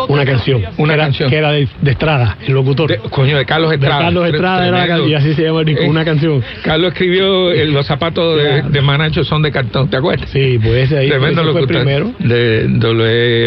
[0.07, 0.61] una canción.
[0.77, 1.29] Una canción.
[1.29, 2.89] Que era de, de Estrada, el locutor.
[2.89, 3.99] De- coño, de Carlos De Estrada.
[4.03, 5.03] Carlos Estrada era la Tremendo.
[5.03, 6.43] can- y así se llama Eh, una canción.
[6.63, 10.29] Carlos escribió eh, Los zapatos de, de Manacho son de cartón, ¿te acuerdas?
[10.29, 12.11] Sí, pues ese ahí Tremendo ese fue el locutor primero.
[12.19, 12.67] de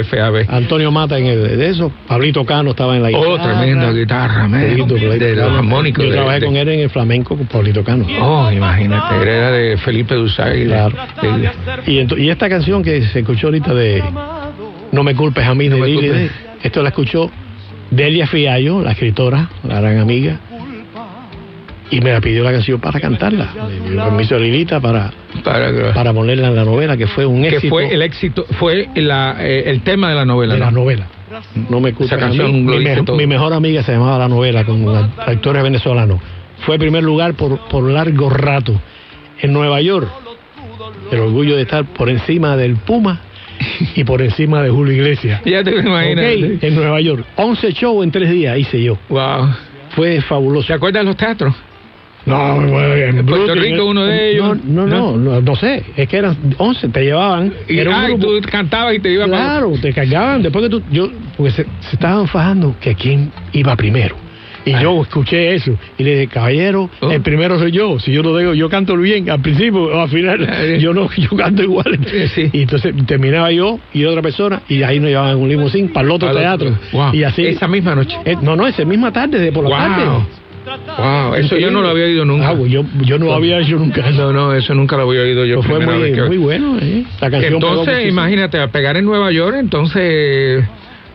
[0.02, 0.46] WFAB.
[0.54, 1.90] Antonio Mata en el de eso.
[2.06, 3.28] Pablito Cano estaba en la guitarra.
[3.28, 4.60] Oh, tremenda guitarra, man.
[4.60, 6.04] De los armónicos.
[6.04, 8.06] Yo de- trabajé de- con él en el flamenco con Pablito Cano.
[8.20, 10.64] Oh, imagínate, era de Felipe Dusay.
[10.66, 10.94] Claro.
[11.86, 14.02] Y, y esta canción que se escuchó ahorita de
[14.92, 16.30] No me culpes a mí, No de me Lili, de-
[16.62, 17.30] esto la escuchó
[17.90, 20.40] Delia Fiallo, la escritora, la gran amiga,
[21.90, 23.48] y me la pidió la canción para cantarla.
[23.88, 25.12] Dio permiso a Lilita para,
[25.44, 28.88] para, para ponerla en la novela, que fue un que éxito fue el éxito, fue
[28.96, 30.54] la, eh, el tema de la novela.
[30.54, 30.66] de ¿no?
[30.66, 31.06] la novela.
[31.68, 32.36] No me culpes Esa a mí.
[32.38, 33.16] canción lo Mi, dice me- todo.
[33.16, 34.86] mi mejor amiga se llamaba La Novela, con
[35.18, 36.20] actores venezolanos.
[36.64, 38.80] Fue primer lugar por, por largo rato.
[39.42, 40.08] En Nueva York,
[41.12, 43.20] el orgullo de estar por encima del Puma
[43.94, 45.40] y por encima de Julio Iglesias.
[45.44, 46.24] Ya te lo imaginas.
[46.62, 47.24] En Nueva York.
[47.36, 48.98] 11 shows en tres días hice yo.
[49.08, 49.48] Wow.
[49.90, 50.68] Fue fabuloso.
[50.68, 51.54] ¿Te acuerdas de los teatros?
[52.26, 54.58] No, en Puerto Brooklyn, Rico, uno de ellos.
[54.64, 55.84] No, no, no, no, no sé.
[55.96, 57.54] Es que eran 11, te llevaban.
[57.68, 60.64] Y, Era un ah, y tú cantabas y te ibas para- Claro, te cargaban después
[60.64, 64.16] que tú, yo, porque se, se estaban fajando que quién iba primero.
[64.66, 67.10] Y yo escuché eso y le dije, caballero, Oh.
[67.10, 67.98] el primero soy yo.
[68.00, 70.78] Si yo lo digo, yo canto bien al principio o al final, Eh.
[70.80, 71.98] yo no, yo canto igual.
[72.34, 72.50] Sí.
[72.52, 76.10] Y entonces terminaba yo y otra persona y ahí nos llevaban un limusín para el
[76.12, 76.76] otro teatro.
[76.92, 77.14] Wow.
[77.14, 77.46] Y así.
[77.46, 78.16] Esa misma noche.
[78.24, 79.78] Eh, no, no, esa misma tarde, de por la Wow.
[79.78, 80.26] tarde.
[80.98, 82.48] Wow, eso yo no lo había oído nunca.
[82.48, 84.10] Ah, pues yo, yo no lo había hecho nunca.
[84.10, 85.56] No, no, eso nunca lo había oído yo.
[85.62, 86.76] Pues fue muy, que- muy bueno.
[86.82, 87.04] ¿eh?
[87.20, 90.64] La canción pegó Entonces, imagínate, al pegar en Nueva York, entonces,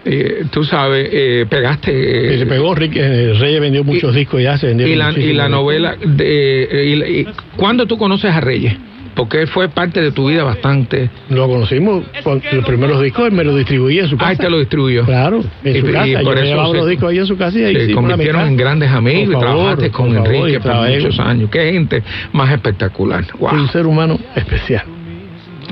[0.05, 2.35] eh, tú sabes, eh, pegaste.
[2.35, 5.33] Y se pegó, Rick, eh, Reyes vendió muchos discos ya, se vendió y la, y
[5.33, 8.75] la novela, de, eh, y y- ¿cuándo tú conoces a Reyes?
[9.13, 11.09] Porque él fue parte de tu vida bastante.
[11.29, 14.31] Lo conocimos, con los primeros discos él me lo distribuía en su casa.
[14.31, 15.03] Ah, te lo distribuyó.
[15.03, 16.07] Claro, en Y- su y casa.
[16.07, 18.47] Yo por eso llevaba se- los discos ahí en su casa y ahí Se convirtieron
[18.47, 21.49] en grandes amigos y trabajaste con favor, Enrique y por muchos años.
[21.51, 23.25] Qué gente más espectacular.
[23.37, 23.51] Wow.
[23.53, 24.83] Un ser humano especial.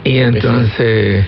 [0.04, 1.26] Y entonces,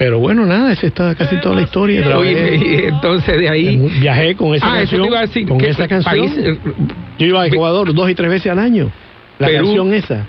[0.00, 2.16] Pero bueno, nada, esa está casi toda la historia.
[2.16, 3.76] Oye, y entonces de ahí.
[4.00, 5.02] viajé con esa Ah, eso canción.
[5.02, 5.46] te iba a decir.
[5.46, 6.14] con ¿qué esa canción.
[6.26, 6.56] país, eh,
[7.18, 8.90] Yo iba a Ecuador dos y tres veces al año.
[9.38, 9.66] La Perú.
[9.66, 10.24] canción esa.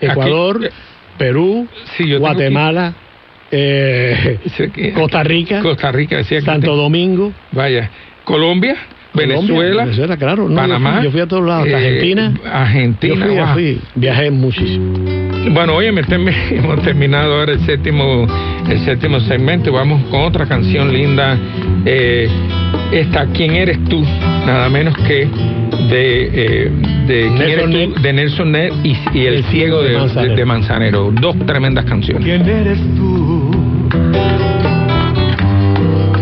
[0.00, 0.74] Ecuador, Aquí-
[1.18, 1.66] Perú,
[1.96, 2.94] Sí, Guatemala,
[3.50, 4.38] eh,
[4.94, 7.32] Costa Rica, Costa Rica, decía Santo Domingo.
[7.50, 7.90] Vaya.
[8.22, 8.76] Colombia,
[9.14, 10.44] Venezuela, Venezuela, claro.
[10.44, 10.94] No, yo Panamá.
[10.98, 11.66] fui- Yo fui, a todos lados.
[11.66, 12.34] eh, Argentina.
[12.52, 13.14] Argentina.
[13.16, 13.46] Yo fui, wow.
[13.54, 15.27] fui, viajé muchísimo.
[15.52, 15.88] Bueno, oye,
[16.50, 18.26] hemos terminado ahora el séptimo,
[18.68, 19.72] el séptimo segmento.
[19.72, 21.36] Vamos con otra canción linda.
[21.84, 22.28] Eh,
[22.92, 24.02] esta, ¿Quién eres tú?
[24.46, 25.26] Nada menos que
[25.90, 26.70] de, eh,
[27.06, 27.94] de, ¿quién Nelson eres tú?
[27.94, 28.02] Ned.
[28.02, 30.36] de Nelson Ned y, y El, Ciego de, de- Manzanero.
[30.36, 31.12] de Manzanero.
[31.20, 32.24] Dos tremendas canciones.
[32.24, 33.50] ¿Quién eres tú?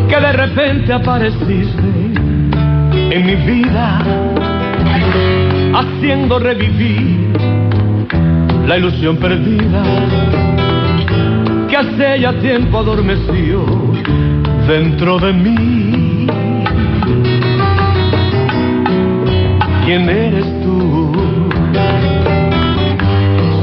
[0.08, 1.82] Que de repente apareciste
[3.10, 4.02] en mi vida,
[5.74, 7.26] haciendo revivir
[8.66, 9.82] la ilusión perdida
[11.68, 13.64] que hace ya tiempo adormeció
[14.66, 16.26] dentro de mí.
[19.84, 21.12] ¿Quién eres tú?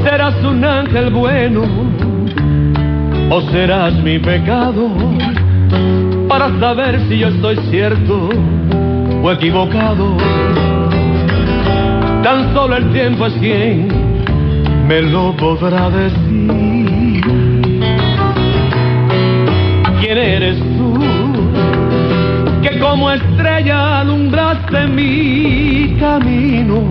[0.04, 1.62] ¿Serás un ángel bueno
[3.30, 4.88] o serás mi pecado?
[6.28, 8.30] Para saber si yo estoy cierto
[9.22, 10.16] o equivocado.
[12.22, 14.03] Tan solo el tiempo es quien
[14.86, 17.24] me lo podrá decir.
[20.00, 20.98] ¿Quién eres tú?
[22.62, 26.82] Que como estrella alumbraste mi camino.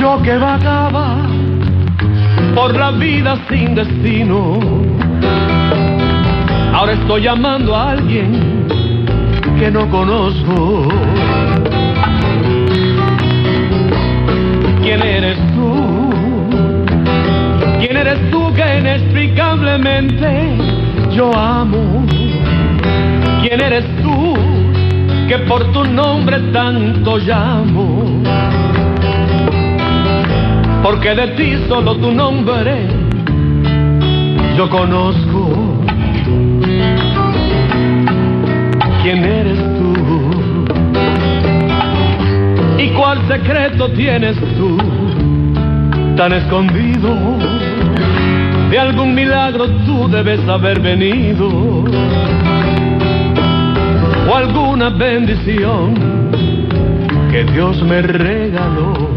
[0.00, 1.16] Yo que vagaba
[2.54, 4.58] por la vida sin destino.
[6.72, 8.66] Ahora estoy llamando a alguien
[9.58, 10.88] que no conozco.
[19.68, 20.56] Simplemente
[21.10, 22.06] yo amo.
[23.40, 24.34] ¿Quién eres tú
[25.28, 28.04] que por tu nombre tanto llamo?
[30.82, 32.86] Porque de ti solo tu nombre
[34.56, 35.82] yo conozco.
[39.02, 39.94] ¿Quién eres tú?
[42.78, 44.78] ¿Y cuál secreto tienes tú
[46.16, 47.67] tan escondido?
[48.70, 51.48] De algún milagro tú debes haber venido.
[54.28, 55.94] O alguna bendición
[57.30, 59.07] que Dios me regaló.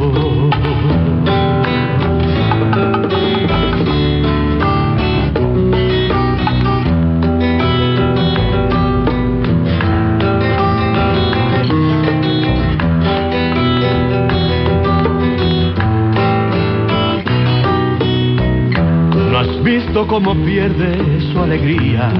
[19.86, 22.12] Visto cómo pierde su alegría?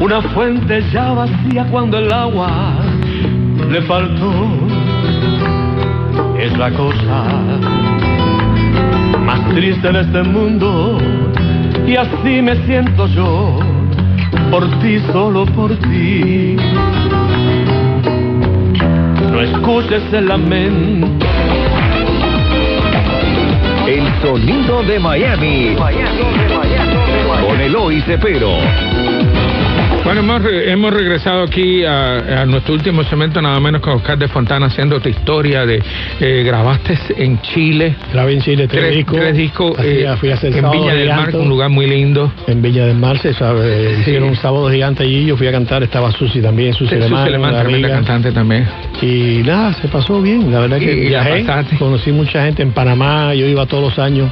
[0.00, 2.50] Una fuente ya vacía cuando el agua
[3.70, 4.32] le faltó.
[6.38, 7.24] Es la cosa
[9.24, 10.98] más triste de este mundo
[11.86, 13.58] y así me siento yo,
[14.50, 16.56] por ti, solo por ti.
[19.30, 21.61] No escuches el lamento
[23.86, 25.76] El sonido de Miami.
[27.40, 28.52] Con Eloy Cepero.
[30.04, 34.26] Bueno, hemos, hemos regresado aquí a, a nuestro último segmento, nada menos con Oscar de
[34.26, 35.80] Fontana, haciendo tu historia de
[36.20, 37.94] eh, grabaste en Chile.
[38.12, 39.16] Grabé en Chile tres, Tres, discos.
[39.20, 42.32] tres discos eh, fui a hacer en Villa del Mar, un lugar muy lindo.
[42.48, 44.00] En Villa del Mar se sabe, Sí.
[44.00, 47.20] hicieron un sábado gigante allí, yo fui a cantar, estaba Susi también, Susi Sí, Alemán,
[47.20, 47.94] Susi Alemán, tremenda amiga.
[47.94, 48.66] cantante también.
[49.02, 51.44] Y nada, se pasó bien, la verdad que Y- viajé,
[51.78, 54.30] conocí mucha gente en Panamá, yo iba todos los años,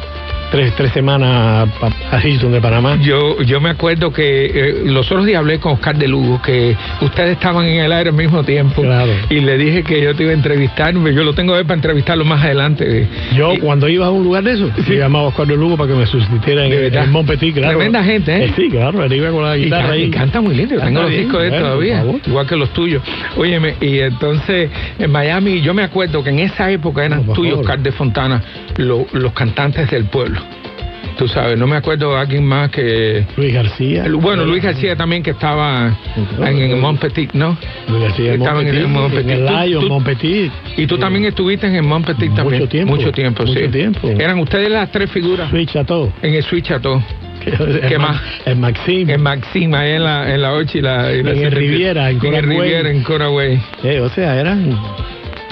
[0.50, 1.68] tres, tres semanas
[2.10, 2.98] a, Houston de Panamá.
[3.00, 6.76] Yo, yo me acuerdo que eh, los otros días hablé con Oscar de Lugo, que
[7.00, 8.82] ustedes estaban en el aire al mismo tiempo.
[8.82, 9.12] Claro.
[9.28, 12.42] Y le dije que yo te iba a entrevistar, yo lo tengo para entrevistarlo más
[12.44, 13.08] adelante.
[13.34, 14.96] Yo Y- cuando iba a un lugar de eso, Sí.
[14.96, 17.76] llamaba a Oscar de Lugo para que me sustituyera en, en Montpetit, claro.
[17.78, 18.52] Tremenda gente, ¿eh?
[18.56, 20.02] Sí, claro, él iba con la Y, guitarra can- ahí.
[20.04, 23.02] y canta muy lindo, tengo los discos de él bueno, todavía, igual que los tuyos.
[23.36, 27.48] Óyeme, y entonces en Miami, yo me acuerdo que en esa época eran No, y
[27.50, 27.60] favor.
[27.60, 28.42] Oscar de Fontana
[28.76, 30.39] lo- los cantantes del pueblo.
[31.20, 33.26] Tú sabes, no me acuerdo de alguien más que...
[33.36, 34.06] Luis García.
[34.10, 35.94] Bueno, Luis García también que estaba
[36.38, 37.58] en, en Montpetit, ¿no?
[37.88, 39.70] Luis García en en Montpetit, en el.
[39.78, 40.50] Tú-.
[40.78, 42.60] Y tú Eh, también estuviste en el Montpetit también.
[42.62, 42.94] Mucho tiempo.
[42.96, 43.52] Mucho tiempo, sí.
[43.52, 44.08] Mucho tiempo.
[44.08, 46.10] Eran ustedes las tres figuras Switch a todo.
[46.22, 47.02] en el Switch a todo.
[47.88, 48.18] ¿Qué más?
[48.46, 49.10] En Maxim.
[49.10, 51.12] En Maxim, ahí en la, en la 8 y la...
[51.12, 51.52] y la En el 73.
[51.52, 52.60] Riviera, en En el Coral Way.
[52.60, 53.60] Riviera, en.
[53.84, 54.74] Eh, o sea, eran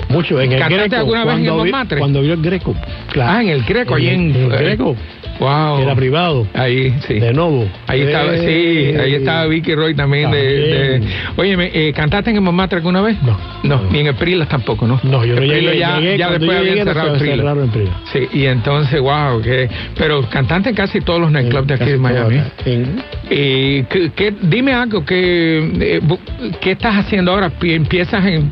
[0.08, 0.40] muchos.
[0.42, 0.96] En el ¿Cantaste Greco.
[0.96, 1.98] alguna vez en cuando el vi-?
[1.98, 2.74] Cuando vio el Greco.
[3.12, 3.30] Claro.
[3.32, 4.34] Ah, en el Greco, allí en...
[4.34, 4.96] En el Greco.
[5.38, 5.80] Wow.
[5.80, 6.46] Era privado.
[6.54, 7.14] Ahí, sí.
[7.20, 7.68] De nuevo.
[7.86, 10.30] Ahí estaba, sí, Eh, ahí estaba Vicky Roy también.
[10.30, 11.02] De, de-
[11.36, 13.16] Óyeme, eh, ¿cantaste en el Montmartre alguna vez?
[13.22, 13.36] No.
[13.62, 15.00] No, ni en el Prilas tampoco, ¿no?
[15.02, 15.78] No, yo no llegué.
[15.78, 17.96] Ya, llegué ya después llegué, cerrado el Prilas.
[18.12, 21.98] Sí, y entonces, wow, que, pero cantaste en casi todos los nightclubs de aquí de
[21.98, 22.40] Miami.
[22.64, 26.00] En- Y que, que- dime algo, que, eh,
[26.60, 27.50] ¿qué estás haciendo ahora?
[27.50, 28.50] Pi- Empiezas en,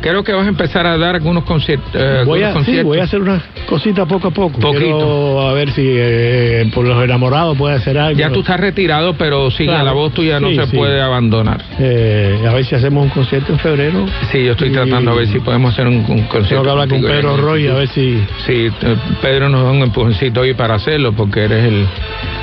[0.00, 2.84] creo que vas a empezar a dar algunos concier- eh, Voy algunos a, sí, conciertos.
[2.84, 4.58] voy a hacer unas cositas poco a poco.
[4.58, 4.80] Poquito.
[4.80, 5.82] Quiero a ver si
[6.28, 8.18] eh, por los enamorados puede hacer algo.
[8.18, 9.84] Ya tú estás retirado, pero sigue, Claro.
[9.84, 10.76] la voz tuya no Sí, se sí.
[10.76, 11.62] puede abandonar.
[11.78, 14.06] Eh, a ver si hacemos un concierto en febrero.
[14.32, 16.48] Sí, yo estoy Y- tratando a ver si podemos hacer un, un concierto.
[16.48, 18.22] Tengo que hablar con Pedro Roy a ver si.
[18.46, 21.86] Sí, eh, Pedro nos da un empujoncito hoy para hacerlo porque eres el...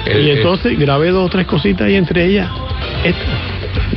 [0.06, 2.50] el- y entonces grabé dos o tres cositas y entre ellas
[3.04, 3.22] esta.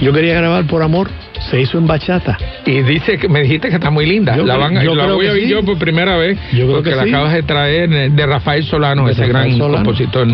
[0.01, 1.09] Yo quería grabar por amor,
[1.51, 2.37] se hizo en bachata.
[2.65, 4.37] Y dice que me dijiste que está muy linda.
[4.37, 5.49] Yo la van, yo la voy a sí.
[5.49, 6.39] yo por primera vez.
[6.53, 7.09] Yo creo porque que la sí.
[7.11, 9.85] acabas de traer eh, de Rafael Solano, De ese Rafael gran Solano.
[9.85, 10.29] compositor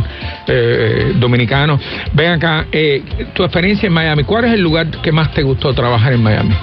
[0.46, 1.78] eh, dominicano.
[2.12, 3.02] Ven acá, eh,
[3.34, 4.24] tu experiencia en Miami.
[4.24, 6.54] ¿Cuál es el lugar que más te gustó trabajar en Miami?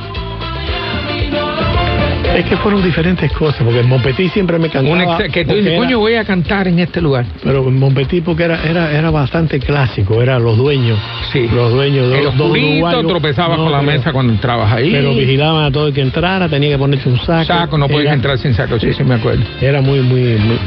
[2.36, 4.96] Es que fueron diferentes cosas, porque en Montpetit siempre me cantaba.
[4.96, 7.26] Un ex- que tú dices, era- coño, voy a cantar en este lugar.
[7.44, 10.98] Pero en Montpetit porque era, era, era bastante clásico, eran los dueños.
[11.34, 11.50] Sí.
[11.54, 14.92] Los dueños de El dos tropezabas No, con la pero- mesa cuando entrabas ahí.
[14.92, 17.46] Pero vigilaban a todo el que entrara, tenía que ponerse un saco.
[17.46, 19.44] Saco, no podías Era- entrar sin saco, sí, sí me acuerdo.
[19.60, 20.58] Era muy, muy, muy,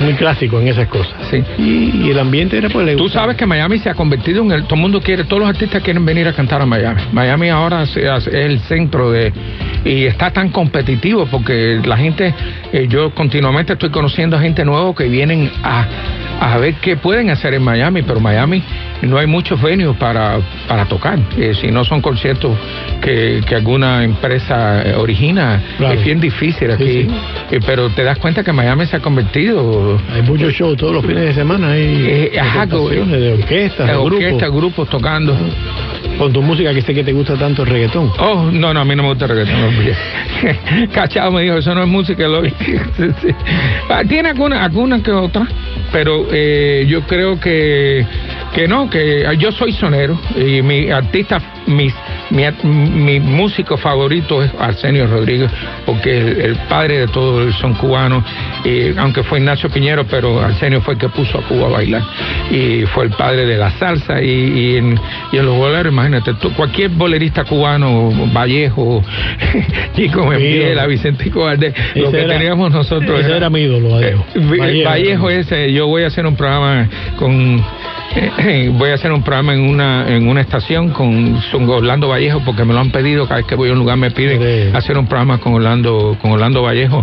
[0.00, 1.14] muy clásico en esas cosas.
[1.30, 1.42] Sí.
[1.58, 4.52] Y, y el ambiente era pues le Tú sabes que Miami se ha convertido en
[4.52, 4.64] el.
[4.64, 7.00] Todo el mundo quiere, todos los artistas quieren venir a cantar a Miami.
[7.12, 7.96] Miami ahora es
[8.26, 9.32] el centro de.
[9.84, 12.34] Y está tan competitivo porque la gente.
[12.72, 15.86] eh, yo continuamente estoy conociendo gente nueva que vienen a,
[16.40, 18.62] a ver qué pueden hacer en Miami, pero Miami
[19.06, 20.38] no hay muchos venues para,
[20.68, 21.18] para tocar.
[21.36, 22.56] Eh, si no son conciertos
[23.00, 25.94] que, que alguna empresa eh, origina, Claro.
[25.98, 26.84] es bien difícil aquí.
[27.02, 27.08] Sí,
[27.50, 31.04] Eh, pero te das cuenta que Miami se ha convertido Hay muchos shows todos los
[31.04, 31.72] fines de semana.
[31.72, 32.76] Hay ajá, de
[33.32, 34.12] orquestas, de de grupos.
[34.12, 35.36] orquesta, grupos tocando.
[36.18, 38.10] Con tu música que sé que te gusta tanto el reggaetón.
[38.18, 39.60] Oh, no, no, a mí no me gusta el reggaetón.
[39.62, 42.42] no, Cachao me dijo, eso no es música, lo.
[43.88, 45.46] Ah, Tiene alguna, alguna que otra,
[45.92, 48.04] pero eh, yo creo que,
[48.54, 51.92] que no, que yo soy sonero y mi artista, mis,
[52.30, 55.50] mi, mi músico favorito es Arsenio Rodríguez,
[55.84, 58.24] porque el, el padre de todo el son cubano,
[58.64, 62.02] y aunque fue Ignacio Piñero, pero Arsenio fue el que puso a Cuba a bailar
[62.50, 65.00] y fue el padre de la salsa y, y en,
[65.32, 69.02] y en los boleros, imagínate, tú- cualquier bolerista cubano, Vallejo,
[69.96, 74.24] Chico Membiela, Vicentico Valdés, lo que era- teníamos nosotros ese era mi ídolo, Vallejo.
[74.36, 74.88] Vallejo.
[74.88, 77.64] Vallejo ese, yo voy a hacer un programa con
[78.78, 82.64] voy a hacer un programa en una en una estación con, con Orlando Vallejo porque
[82.64, 83.24] me lo han pedido.
[83.26, 86.32] Cada vez que voy a un lugar me piden hacer un programa con Orlando con
[86.32, 87.02] Orlando Vallejo.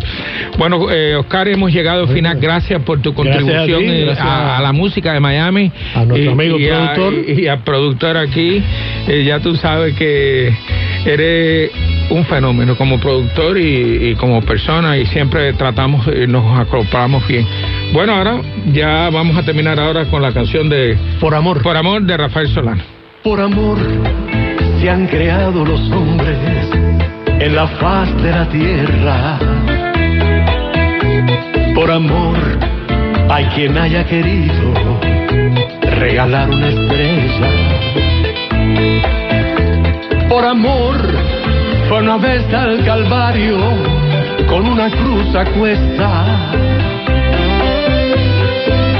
[0.57, 2.39] Bueno eh, Oscar hemos llegado al final.
[2.39, 5.71] Gracias por tu a ti, contribución eh, a, a la música de Miami.
[5.95, 7.13] A nuestro amigo y a- productor.
[7.27, 8.63] y, y al productor aquí.
[9.07, 10.53] Eh, ya tú sabes que
[11.05, 11.71] eres
[12.11, 17.47] un fenómeno como productor y, y como persona y siempre tratamos y nos acoplamos bien.
[17.93, 18.41] Bueno, ahora
[18.71, 21.61] ya vamos a terminar ahora con la canción de Por amor.
[21.61, 22.83] Por amor de Rafael Solano.
[23.23, 23.77] Por amor
[24.79, 26.37] se han creado los hombres
[27.39, 29.39] en la faz de la tierra.
[31.73, 32.37] Por amor
[33.29, 34.73] hay quien haya querido
[35.99, 37.49] regalar una estrella.
[40.29, 41.00] Por amor
[41.91, 43.57] fue una vez al Calvario
[44.47, 46.51] con una cruz a cuesta.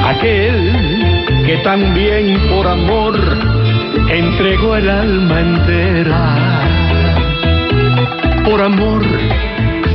[0.09, 3.17] Aquel que también por amor
[4.09, 6.35] entregó el alma entera.
[8.43, 9.03] Por amor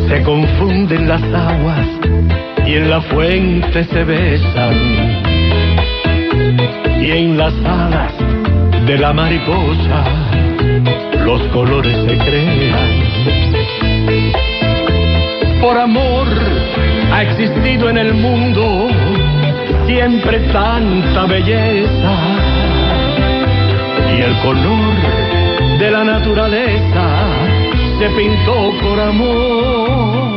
[0.09, 1.87] se confunden las aguas
[2.65, 4.75] y en la fuente se besan.
[7.03, 8.36] Y en las alas
[8.87, 10.05] de la mariposa
[11.25, 13.03] los colores se crean.
[15.61, 16.29] Por amor
[17.13, 18.87] ha existido en el mundo
[19.87, 22.15] siempre tanta belleza
[24.17, 24.95] y el color
[25.81, 27.09] de la naturaleza
[27.99, 29.76] se pintó por amor.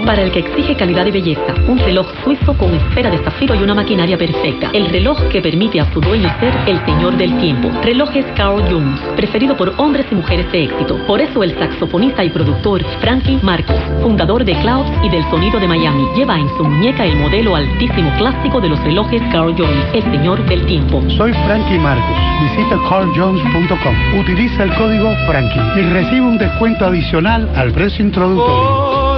[0.09, 3.61] Para el que exige calidad y belleza, un reloj suizo con esfera de zafiro y
[3.61, 4.71] una maquinaria perfecta.
[4.73, 7.69] El reloj que permite a su dueño ser el señor del tiempo.
[7.83, 10.97] Relojes Carl Jones, preferido por hombres y mujeres de éxito.
[11.05, 15.67] Por eso el saxofonista y productor Frankie Marcos, fundador de Clouds y del sonido de
[15.67, 20.03] Miami, lleva en su muñeca el modelo altísimo clásico de los relojes Carl Jones, el
[20.11, 21.03] señor del tiempo.
[21.17, 22.17] Soy Frankie Marcos.
[22.41, 24.19] Visita carljones.com.
[24.19, 29.08] Utiliza el código Frankie y recibe un descuento adicional al precio introductorio.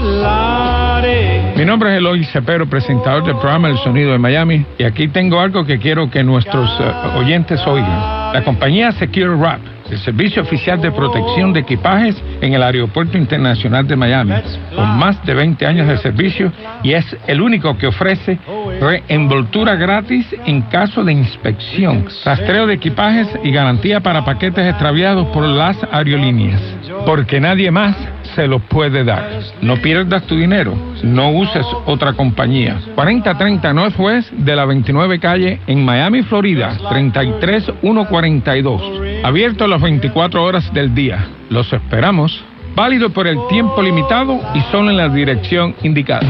[1.55, 5.39] Mi nombre es Eloy Cepero, presentador del programa El Sonido de Miami, y aquí tengo
[5.39, 8.33] algo que quiero que nuestros eh, oyentes oigan.
[8.33, 9.59] La compañía Secure Wrap,
[9.91, 14.33] el servicio oficial de protección de equipajes en el Aeropuerto Internacional de Miami,
[14.75, 18.39] con más de 20 años de servicio y es el único que ofrece
[18.79, 25.43] reenvoltura gratis en caso de inspección, rastreo de equipajes y garantía para paquetes extraviados por
[25.43, 26.61] las aerolíneas,
[27.05, 27.95] porque nadie más
[28.35, 29.41] se lo puede dar.
[29.61, 32.79] No pierdas tu dinero, no uses otra compañía.
[32.95, 38.81] 4030 Northwest de la 29 calle en Miami, Florida, 33142.
[39.23, 41.27] Abierto las 24 horas del día.
[41.49, 42.43] Los esperamos.
[42.75, 46.25] Válido por el tiempo limitado y solo en la dirección indicada.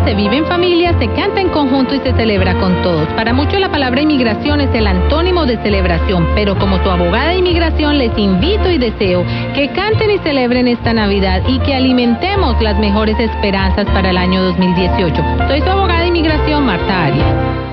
[0.04, 3.08] se vive en familia, se canta en conjunto y se celebra con todos.
[3.14, 7.38] Para muchos la palabra inmigración es el antónimo de celebración, pero como tu abogada de
[7.38, 9.24] inmigración les invito y deseo
[9.54, 14.42] que canten y celebren esta Navidad y que alimentemos las mejores esperanzas para el año
[14.42, 15.22] 2018.
[15.48, 17.63] Soy tu abogada de inmigración, Marta Arias.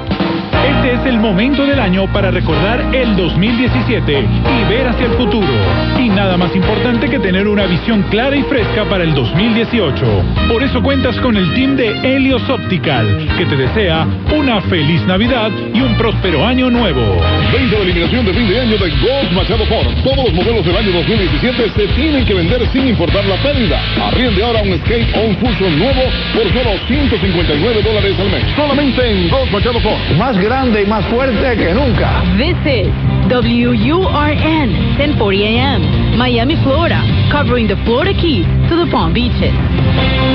[0.64, 5.47] Este es el momento del año para recordar el 2017 y ver hacia el futuro.
[5.99, 10.05] Y nada más importante que tener una visión clara y fresca para el 2018.
[10.47, 14.05] Por eso cuentas con el team de Helios Optical, que te desea
[14.36, 17.01] una feliz Navidad y un próspero año nuevo.
[17.53, 19.88] 20 de eliminación de fin de año de Gold Machado Ford.
[20.03, 23.82] Todos los modelos del año 2017 se tienen que vender sin importar la pérdida.
[24.01, 26.01] Arriende ahora un Escape o un Fusion nuevo
[26.34, 28.43] por solo 159 dólares al mes.
[28.55, 30.18] Solamente en Gold Machado Ford.
[30.18, 32.24] Más grande y más fuerte que nunca.
[32.38, 32.91] This is
[33.32, 39.54] WURN 1040 AM, Miami, Florida, covering the Florida Keys to the Palm Beaches.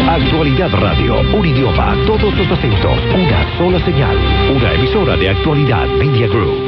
[0.09, 4.17] Actualidad Radio, un idioma, todos los acentos, una sola señal,
[4.57, 6.67] una emisora de actualidad Media Group.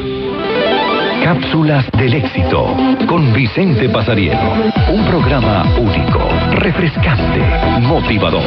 [1.25, 2.77] Cápsulas del éxito
[3.07, 4.53] con Vicente Pasarielo.
[4.93, 6.21] Un programa único,
[6.53, 7.41] refrescante,
[7.81, 8.43] motivador.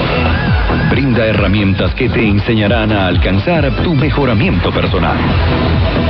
[0.90, 5.18] Brinda herramientas que te enseñarán a alcanzar tu mejoramiento personal.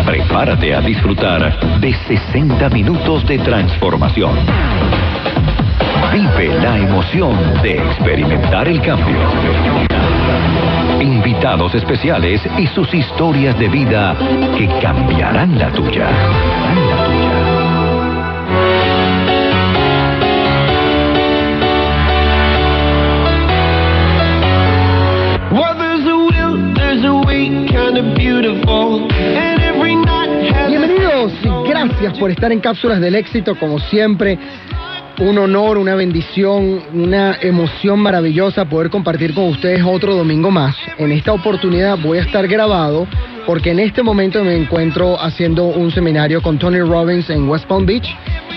[0.06, 4.36] Prepárate a disfrutar de 60 minutos de transformación.
[6.14, 9.18] Vive la emoción de experimentar el cambio.
[11.00, 14.16] Invitados especiales y sus historias de vida
[14.58, 16.10] que cambiarán la tuya.
[32.02, 34.39] Gracias por estar en Cápsulas del Éxito, como siempre.
[35.20, 40.76] Un honor, una bendición, una emoción maravillosa poder compartir con ustedes otro domingo más.
[40.97, 43.08] En esta oportunidad voy a estar grabado
[43.45, 47.86] porque en este momento me encuentro haciendo un seminario con Tony Robbins en West Palm
[47.86, 48.08] Beach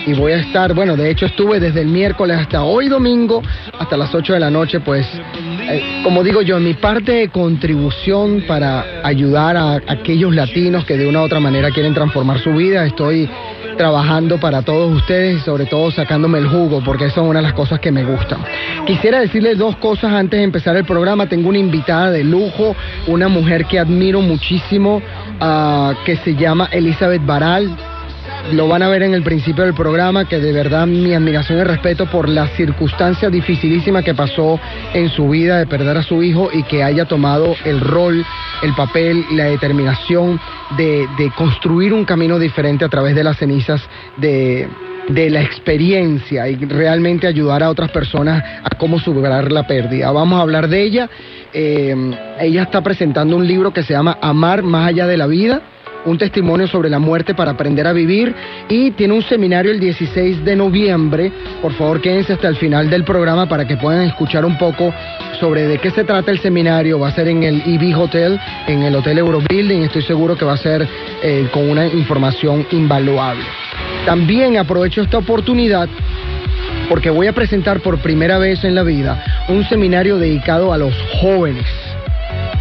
[0.07, 3.43] y voy a estar, bueno, de hecho estuve desde el miércoles hasta hoy domingo,
[3.77, 5.05] hasta las 8 de la noche, pues,
[6.03, 11.21] como digo yo, mi parte de contribución para ayudar a aquellos latinos que de una
[11.21, 13.29] u otra manera quieren transformar su vida, estoy
[13.77, 17.43] trabajando para todos ustedes y sobre todo sacándome el jugo, porque eso es una de
[17.43, 18.39] las cosas que me gustan.
[18.85, 21.27] Quisiera decirles dos cosas antes de empezar el programa.
[21.27, 22.75] Tengo una invitada de lujo,
[23.07, 25.01] una mujer que admiro muchísimo,
[25.39, 27.75] ah, que se llama Elizabeth Baral.
[28.51, 31.63] Lo van a ver en el principio del programa, que de verdad mi admiración y
[31.63, 34.59] respeto por la circunstancia dificilísima que pasó
[34.93, 38.23] en su vida de perder a su hijo y que haya tomado el rol,
[38.61, 40.39] el papel la determinación
[40.77, 43.81] de, construir un camino diferente a través de las cenizas
[44.17, 44.69] de,
[45.09, 50.11] de la experiencia y realmente ayudar a otras personas a cómo superar la pérdida.
[50.11, 51.09] Vamos a hablar de ella.
[51.51, 51.95] Eh,
[52.39, 55.63] ella está presentando un libro que se llama Amar más allá de la vida
[56.05, 58.33] un testimonio sobre la muerte para aprender a vivir
[58.69, 61.31] y tiene un seminario el 16 de noviembre.
[61.61, 64.93] Por favor, quédense hasta el final del programa para que puedan escuchar un poco
[65.39, 66.99] sobre de qué se trata el seminario.
[66.99, 69.83] Va a ser en el EB Hotel, en el Hotel Eurobuilding.
[69.83, 70.87] Estoy seguro que va a ser
[71.23, 73.43] eh, con una información invaluable.
[74.05, 75.89] También aprovecho esta oportunidad
[76.87, 80.93] porque voy a presentar por primera vez en la vida un seminario dedicado a los
[81.19, 81.65] jóvenes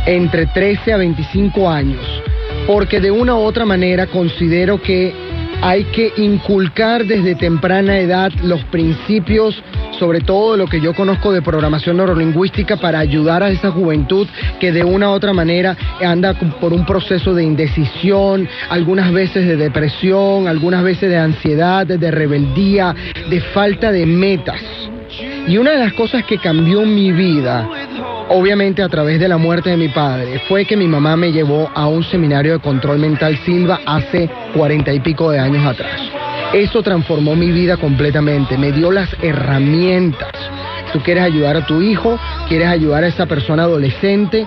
[0.07, 2.24] entre 13 a 25 años
[2.67, 5.13] porque de una u otra manera considero que
[5.63, 9.63] hay que inculcar desde temprana edad los principios,
[9.99, 14.27] sobre todo lo que yo conozco de programación neurolingüística, para ayudar a esa juventud
[14.61, 19.57] que de una u otra manera anda por un proceso de indecisión, algunas veces de
[19.57, 22.95] depresión, algunas veces de ansiedad, de rebeldía,
[23.31, 24.61] de falta de metas.
[25.47, 27.69] Y una de las cosas que cambió mi vida,
[28.31, 31.71] obviamente a través de la muerte de mi padre, fue que mi mamá me llevó
[31.75, 36.01] a un seminario de control mental Silva hace cuarenta y pico de años atrás.
[36.55, 40.31] Eso transformó mi vida completamente, me dio las herramientas.
[40.95, 42.19] Tú quieres ayudar a tu hijo,
[42.49, 44.47] quieres ayudar a esa persona adolescente,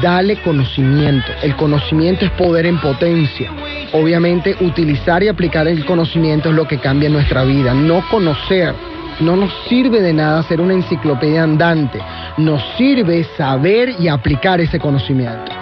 [0.00, 1.26] dale conocimiento.
[1.42, 3.50] El conocimiento es poder en potencia.
[3.92, 8.74] Obviamente utilizar y aplicar el conocimiento es lo que cambia nuestra vida, no conocer
[9.20, 11.98] no nos sirve de nada ser una enciclopedia andante,
[12.36, 15.52] nos sirve saber y aplicar ese conocimiento.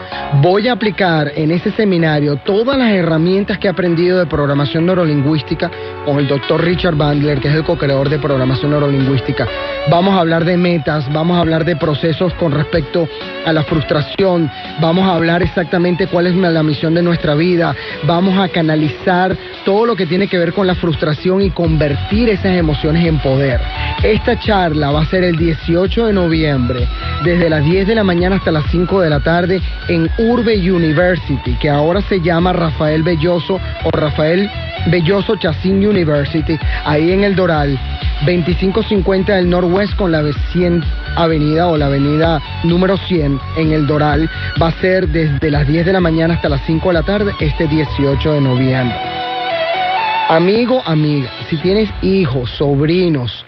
[0.40, 5.70] Voy a aplicar en ese seminario todas las herramientas que he aprendido de programación neurolingüística
[6.04, 9.46] con el doctor Richard Bandler, que es el co-creador de programación neurolingüística.
[9.90, 13.08] Vamos a hablar de metas, vamos a hablar de procesos con respecto
[13.44, 14.50] a la frustración,
[14.80, 17.74] vamos a hablar exactamente cuál es la misión de nuestra vida,
[18.04, 22.56] vamos a canalizar todo lo que tiene que ver con la frustración y convertir esas
[22.56, 23.60] emociones en poder.
[24.02, 26.88] Esta charla va a ser el 18 de noviembre,
[27.24, 31.56] desde las 10 de la mañana hasta las 5 de la tarde en Urbe University,
[31.60, 34.50] que ahora se llama Rafael Belloso o Rafael
[34.86, 37.78] Belloso Chacín University, ahí en el Doral,
[38.26, 40.84] 2550 del Norwest con la 100
[41.16, 44.28] Avenida o la Avenida número 100 en el Doral.
[44.60, 47.32] Va a ser desde las 10 de la mañana hasta las 5 de la tarde
[47.40, 48.96] este 18 de noviembre.
[50.28, 53.44] Amigo, amiga, si tienes hijos, sobrinos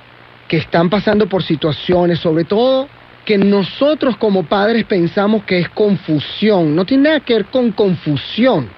[0.47, 2.89] que están pasando por situaciones, sobre todo
[3.27, 8.71] que nosotros como padres pensamos que es confusión, no tiene nada que ver con confusión,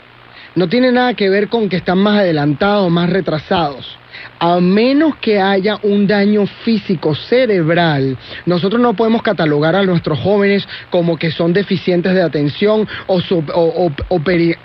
[0.56, 3.96] no tiene nada que ver con que están más adelantados, más retrasados.
[4.40, 10.66] A menos que haya un daño físico cerebral, nosotros no podemos catalogar a nuestros jóvenes
[10.90, 13.92] como que son deficientes de atención o,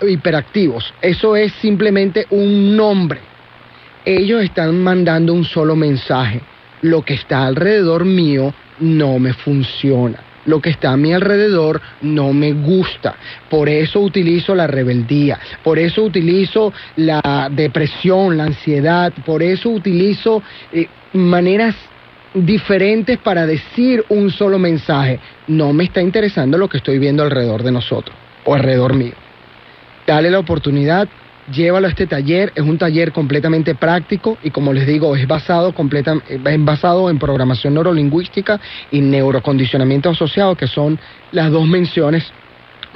[0.08, 0.92] hiperactivos.
[1.02, 3.20] Eso es simplemente un nombre.
[4.04, 6.40] Ellos están mandando un solo mensaje.
[6.80, 10.18] Lo que está alrededor mío no me funciona.
[10.46, 13.14] Lo que está a mi alrededor no me gusta.
[13.48, 20.42] Por eso utilizo la rebeldía, por eso utilizo la depresión, la ansiedad, por eso utilizo
[20.72, 21.74] eh, maneras
[22.34, 25.18] diferentes para decir un solo mensaje.
[25.46, 29.14] No me está interesando lo que estoy viendo alrededor de nosotros o alrededor mío.
[30.06, 31.08] Dale la oportunidad,
[31.52, 32.52] llévalo a este taller.
[32.54, 35.74] Es un taller completamente práctico y como les digo, es basado,
[37.10, 40.98] en programación neurolingüística y neurocondicionamiento asociado, que son
[41.32, 42.24] las dos menciones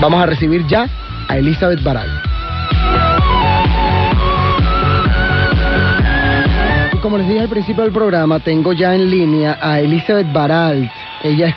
[0.02, 0.88] Vamos a recibir ya
[1.28, 2.10] a Elizabeth Baral.
[7.04, 10.90] como les dije al principio del programa, tengo ya en línea a Elizabeth Baralt.
[11.24, 11.56] Ella es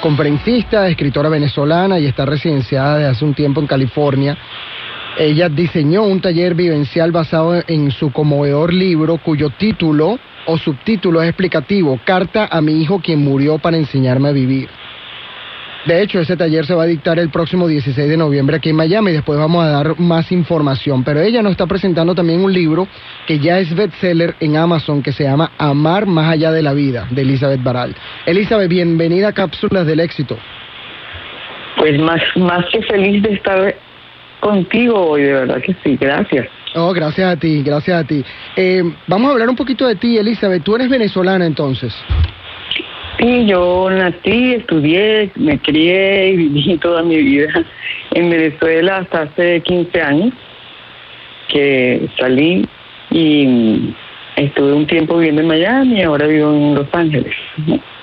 [0.00, 4.36] conferencista, escritora venezolana y está residenciada desde hace un tiempo en California.
[5.16, 11.28] Ella diseñó un taller vivencial basado en su conmovedor libro cuyo título o subtítulo es
[11.28, 14.68] explicativo, Carta a mi hijo quien murió para enseñarme a vivir.
[15.86, 18.76] De hecho, ese taller se va a dictar el próximo 16 de noviembre aquí en
[18.76, 21.04] Miami y después vamos a dar más información.
[21.04, 22.88] Pero ella nos está presentando también un libro
[23.26, 27.06] que ya es bestseller en Amazon que se llama Amar más allá de la vida,
[27.10, 27.94] de Elizabeth Baral.
[28.26, 30.36] Elizabeth, bienvenida a Cápsulas del Éxito.
[31.76, 33.74] Pues más, más que feliz de estar
[34.40, 36.48] contigo hoy, de verdad que sí, gracias.
[36.74, 38.24] Oh, gracias a ti, gracias a ti.
[38.56, 40.62] Eh, vamos a hablar un poquito de ti, Elizabeth.
[40.62, 41.94] Tú eres venezolana entonces.
[43.18, 47.64] Sí, yo nací, estudié, me crié y viví toda mi vida
[48.12, 50.34] en Venezuela hasta hace 15 años
[51.48, 52.68] que salí
[53.10, 53.94] y
[54.36, 57.34] estuve un tiempo viviendo en Miami y ahora vivo en Los Ángeles.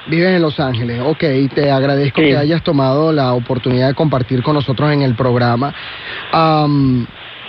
[0.07, 1.23] Vives en Los Ángeles, ok,
[1.53, 5.73] te agradezco que hayas tomado la oportunidad de compartir con nosotros en el programa.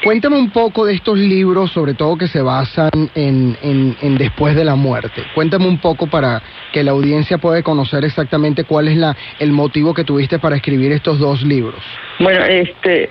[0.05, 4.65] Cuéntame un poco de estos libros, sobre todo que se basan en, en, después de
[4.65, 5.25] la muerte.
[5.35, 6.43] Cuéntame un poco para
[6.77, 10.93] que la audiencia pueda conocer exactamente cuál es la, el motivo que tuviste para escribir
[10.93, 11.83] estos dos libros.
[12.19, 13.09] Bueno, este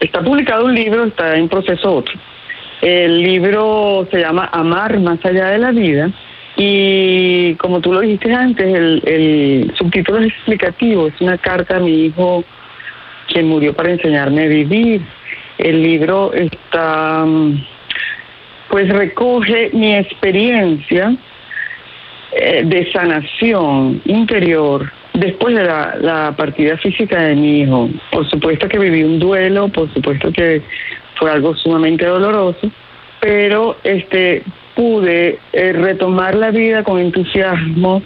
[0.00, 2.14] está publicado un libro, está en proceso otro.
[2.80, 6.10] El libro se llama Amar más allá de la vida
[6.56, 12.06] y como tú lo dijiste antes, el, subtítulo es explicativo, es una carta a mi
[12.06, 12.44] hijo
[13.28, 15.02] quien murió para enseñarme a vivir.
[15.58, 17.26] El libro está,
[18.70, 21.14] pues recoge mi experiencia
[22.38, 27.88] eh, de sanación interior después de la, partida física de mi hijo.
[28.12, 30.60] Por supuesto que viví un duelo, por supuesto que
[31.14, 32.70] fue algo sumamente doloroso,
[33.20, 34.42] pero este
[34.74, 38.02] pude eh, retomar la vida con entusiasmo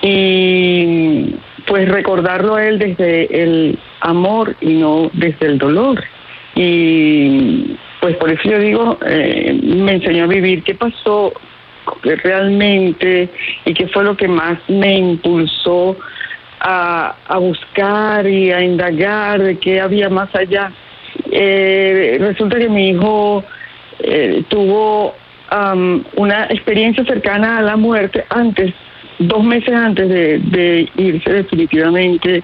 [0.00, 1.34] y
[1.66, 6.02] pues recordarlo a él desde el amor y no desde el dolor.
[6.54, 11.34] Y pues por eso yo digo, eh, me enseñó a vivir qué pasó
[12.02, 13.28] realmente
[13.64, 15.96] y qué fue lo que más me impulsó
[16.60, 20.72] a, buscar y a indagar de qué había más allá.
[21.30, 23.44] Eh, resulta que mi hijo
[24.00, 25.14] eh, tuvo
[25.50, 28.74] am, una experiencia cercana a la muerte antes,
[29.18, 32.42] dos meses antes de, irse definitivamente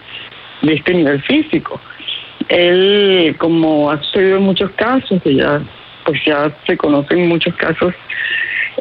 [0.63, 1.81] de este nivel físico.
[2.49, 5.43] Él, como ha sucedido en muchos casos, que
[6.05, 7.93] pues ya se conocen muchos casos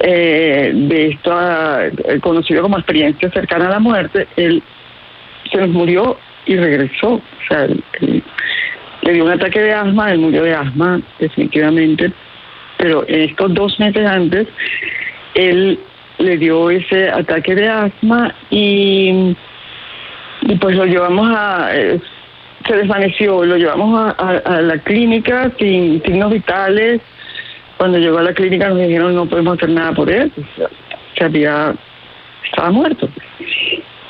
[0.01, 1.83] eh, de esto, ah,
[2.21, 4.61] conocido como experiencia cercana a la muerte, él
[5.51, 7.13] se nos murió y regresó.
[7.15, 7.67] O sea,
[9.01, 12.11] le dio un ataque de asma, él murió de asma, definitivamente,
[12.77, 14.47] pero en estos dos meses antes,
[15.35, 15.79] él
[16.17, 19.35] le dio ese ataque de asma y,
[20.41, 21.99] y pues lo llevamos a, eh,
[22.67, 26.99] se desvaneció, lo llevamos a- a la clínica sin signos vitales.
[27.77, 30.31] Cuando llegó a la clínica nos dijeron no podemos hacer nada por él,
[31.17, 31.75] se había,
[32.43, 33.09] estaba muerto.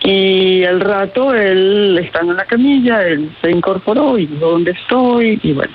[0.04, 5.54] Y al rato él estando en la camilla, él se incorporó y dónde estoy y
[5.54, 5.74] bueno.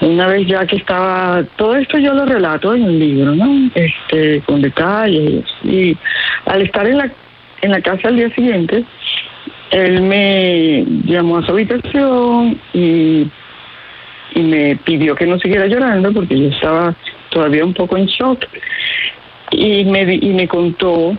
[0.00, 3.70] Una vez ya que estaba, todo esto yo lo relato en un libro, ¿no?
[3.74, 5.44] Este, con detalles.
[5.62, 5.96] Y
[6.44, 7.10] al estar en la,
[7.62, 8.84] en la casa al día siguiente,
[9.70, 13.26] él me llamó a su habitación y,
[14.34, 16.94] y me pidió que no siguiera llorando porque yo estaba
[17.30, 18.44] todavía un poco en shock.
[19.50, 21.16] Y me, y me contó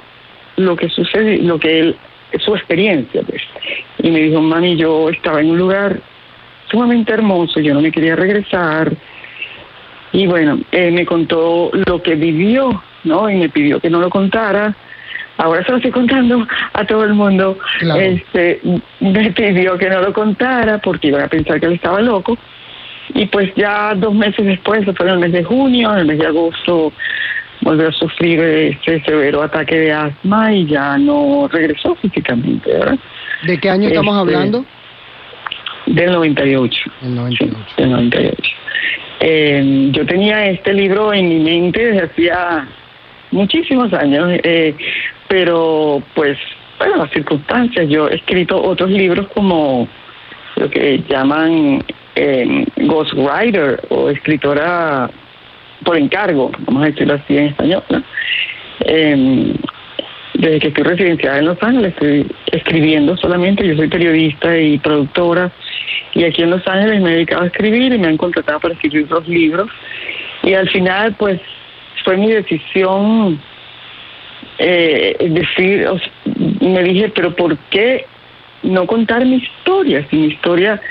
[0.58, 1.96] lo que sucedió, lo que él,
[2.40, 3.42] su experiencia, pues.
[4.00, 6.00] Y me dijo, mami, yo estaba en un lugar
[6.70, 8.92] sumamente hermoso, yo no me quería regresar.
[10.12, 13.30] Y bueno, él me contó lo que vivió, ¿no?
[13.30, 14.76] Y me pidió que no lo contara.
[15.38, 17.58] Ahora se lo estoy contando a todo el mundo.
[17.80, 18.02] Claro.
[18.02, 18.62] Este,
[19.00, 22.38] me pidió que no lo contara porque iban a pensar que él estaba loco.
[23.16, 26.20] Y pues ya dos meses después, fue en el mes de junio, en el mes
[26.20, 26.92] de agosto,
[27.62, 33.00] volvió a sufrir este severo ataque de asma y ya no regresó físicamente, ¿verdad?
[33.48, 34.66] ¿De qué año estamos Este, hablando?
[35.86, 36.92] Del 98.
[37.04, 37.58] El 98.
[37.76, 38.42] Sí, del 98.
[39.22, 42.68] Eh, yo tenía este libro en mi mente desde hacía
[43.32, 44.76] muchísimos años, eh,
[45.30, 46.38] pero pues,
[46.80, 47.88] bueno, las circunstancias.
[47.88, 49.88] Yo he escrito otros libros como
[50.58, 51.82] lo que llaman
[52.16, 55.10] eh, ghostwriter o escritora
[55.84, 57.84] por encargo, vamos a decirlo así en español.
[58.82, 59.54] Eh,
[60.34, 65.52] desde que estoy residenciada en Los Ángeles, estoy escribiendo solamente, yo soy periodista y productora,
[66.14, 68.74] y aquí en Los Ángeles me he dedicado a escribir y me han contratado para
[68.74, 69.70] escribir dos libros,
[70.44, 71.40] y al final, pues,
[72.04, 73.40] fue mi decisión
[74.58, 75.88] eh, decir,
[76.62, 78.06] me dije, pero ¿por qué
[78.66, 80.06] no contar mi historia?
[80.10, 80.82] Si mi historia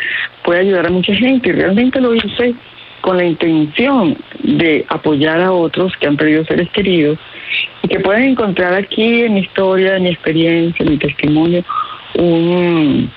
[0.43, 2.55] puede ayudar a mucha gente, y realmente lo hice
[3.01, 7.19] con la intención de apoyar a otros que han perdido seres queridos
[7.83, 11.65] y que pueden encontrar aquí en mi historia, en mi experiencia, en mi testimonio,
[12.15, 13.11] un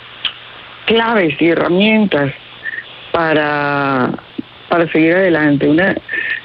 [0.88, 2.34] claves y herramientas
[3.12, 4.12] para,
[4.70, 5.96] para seguir adelante, una,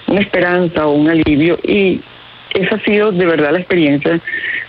[0.07, 1.59] una esperanza o un alivio.
[1.65, 2.01] Y
[2.55, 4.21] esa ha sido de verdad la experiencia.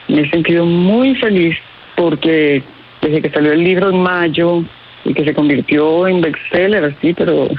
[0.07, 1.57] Me he sentido muy feliz
[1.95, 2.63] porque
[3.03, 4.63] desde que salió el libro en mayo
[5.03, 7.49] y que se convirtió en bestseller, así, pero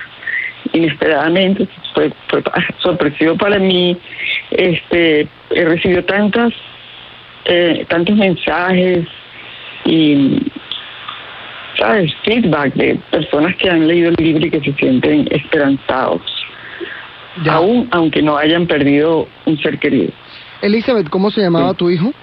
[0.73, 2.43] inesperadamente fue, fue
[2.79, 3.97] sorpresivo para mí.
[4.51, 6.53] Este, he recibido tantas,
[7.45, 9.07] eh, tantos mensajes
[9.85, 10.39] y
[11.79, 16.23] sabes feedback de personas que han leído el libro y que se sienten esperanzados,
[17.49, 20.13] aún aunque no hayan perdido un ser querido.
[20.63, 22.15] Elizabeth, ¿cómo se llamaba tu hijo?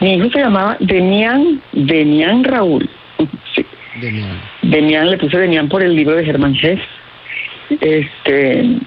[0.00, 2.88] Mi hijo se llamaba Demian, Demian Raúl.
[3.54, 3.64] Sí.
[4.00, 4.40] Demian.
[4.62, 6.80] Demian, le puse Demian por el libro de Germán Hess.
[7.80, 8.78] Este,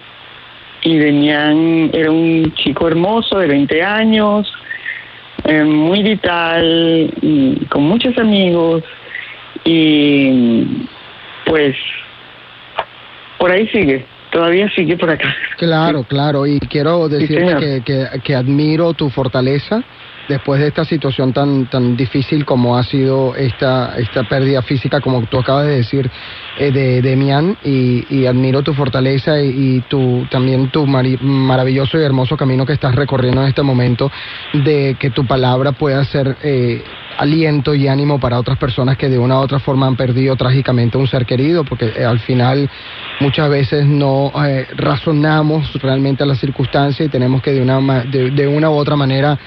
[0.83, 4.51] y Demian era un chico hermoso de 20 años,
[5.43, 7.11] eh, muy vital,
[7.69, 8.83] con muchos amigos
[9.63, 10.87] y
[11.45, 11.75] pues
[13.37, 15.35] por ahí sigue, todavía sigue por acá.
[15.57, 19.83] Claro, claro, y quiero decirte que, que admiro tu fortaleza
[20.31, 25.21] después de esta situación tan tan difícil como ha sido esta esta pérdida física como
[25.25, 26.09] tú acabas de decir
[26.57, 32.65] eh, de Demian y, admiro tu fortaleza y, tu también tu maravilloso y hermoso camino
[32.65, 34.11] que estás recorriendo en este momento
[34.53, 36.83] de que tu palabra pueda ser eh,
[37.17, 40.97] aliento y ánimo para otras personas que de una u otra forma han perdido trágicamente
[40.97, 42.69] un ser querido porque eh, al final
[43.19, 48.47] muchas veces no eh, razonamos realmente a las circunstancias y tenemos que de una de
[48.47, 49.37] una u otra manera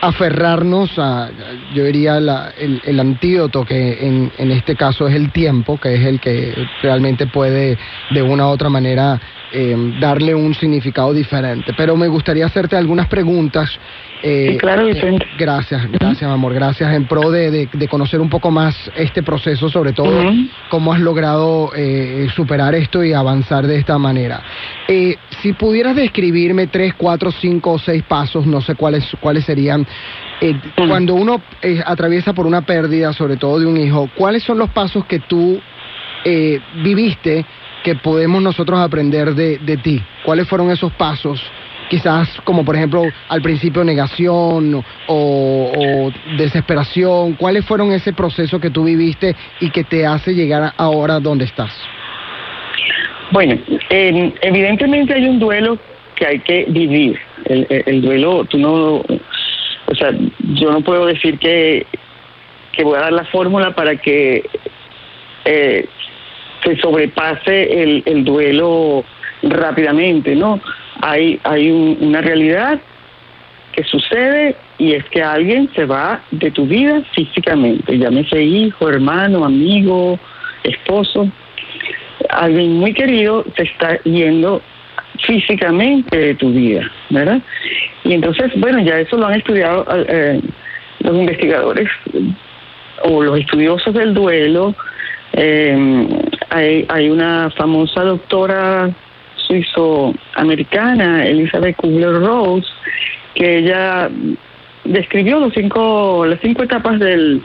[0.00, 1.28] aferrarnos a,
[1.74, 5.94] yo diría, la- el, el antídoto que en, en este caso es el tiempo, que
[5.94, 7.78] es el que realmente puede
[8.10, 9.20] de una u otra manera
[9.52, 11.72] eh, darle un significado diferente.
[11.76, 13.70] Pero me gustaría hacerte algunas preguntas.
[14.22, 15.24] eh, Sí, claro, Vicente.
[15.24, 16.92] eh, gracias, gracias, amor, gracias.
[16.94, 20.30] En pro de, de- de conocer un poco más este proceso, sobre todo
[20.68, 24.42] cómo has logrado eh, superar esto y avanzar de esta manera.
[24.88, 29.86] Eh, si pudieras describirme tres, cuatro, cinco o seis pasos, no sé cuáles cuáles serían,
[30.88, 31.40] cuando uno
[31.86, 35.60] atraviesa por una pérdida, sobre todo de un hijo, ¿cuáles son los pasos que tú
[36.24, 37.44] eh, viviste
[37.82, 40.02] que podemos nosotros aprender de, de ti?
[40.24, 41.42] ¿Cuáles fueron esos pasos?
[41.90, 47.34] Quizás como por ejemplo al principio negación o, desesperación.
[47.34, 51.76] ¿Cuáles fueron ese proceso que tú viviste y que te hace llegar ahora donde estás?
[53.32, 53.58] Bueno,
[53.90, 55.78] eh, evidentemente hay un duelo
[56.14, 57.18] que hay que vivir.
[57.46, 59.02] El duelo, tú no,
[59.90, 60.12] o sea,
[60.54, 61.86] yo no puedo decir que,
[62.70, 64.44] que voy a dar la fórmula para que
[65.44, 65.88] eh,
[66.64, 69.04] se sobrepase el, el duelo
[69.42, 70.60] rápidamente, ¿no?
[71.02, 72.78] Hay, hay un- una realidad
[73.72, 79.44] que sucede y es que alguien se va de tu vida físicamente, llámese hijo, hermano,
[79.44, 80.18] amigo,
[80.64, 81.28] esposo.
[82.30, 84.60] Alguien muy querido se está yendo
[85.26, 87.40] físicamente de tu vida, ¿verdad?
[88.04, 90.40] Y entonces, bueno, ya eso lo han estudiado eh,
[91.00, 91.88] los investigadores
[93.04, 94.74] o los estudiosos del duelo.
[95.34, 96.08] Eh,
[96.50, 98.90] hay, hay una famosa doctora
[99.46, 102.64] suizo-americana, Elizabeth Kubler-Ross,
[103.34, 104.08] que ella
[104.84, 107.42] describió los cinco, las cinco etapas del,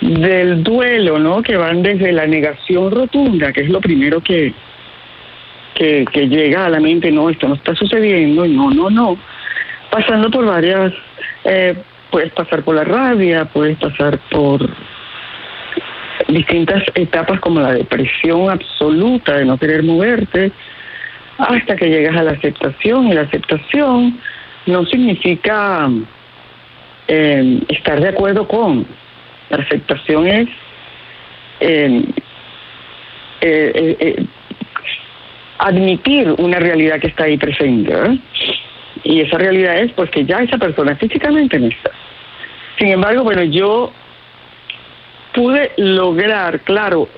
[0.00, 1.42] del duelo, ¿no?
[1.42, 4.52] Que van desde la negación rotunda, que es lo primero que,
[5.74, 9.18] que, que llega a la mente, no, esto no está sucediendo, no, no, no.
[9.90, 10.92] Pasando por varias,
[11.44, 11.74] eh,
[12.10, 14.68] puedes pasar por la rabia, puedes pasar por
[16.28, 20.52] distintas etapas como la depresión absoluta de no querer moverte,
[21.38, 23.08] hasta que llegas a la aceptación.
[23.08, 24.20] Y la aceptación
[24.66, 25.88] no significa
[27.08, 28.86] eh, estar de acuerdo con.
[29.50, 30.48] La aceptación es
[31.60, 32.04] eh,
[33.40, 34.26] eh, eh, eh,
[35.58, 37.92] admitir una realidad que está ahí presente.
[39.02, 41.90] Y esa realidad es pues que ya esa persona físicamente no está.
[42.78, 43.92] Sin embargo, bueno, yo
[45.34, 47.08] pude lograr, claro,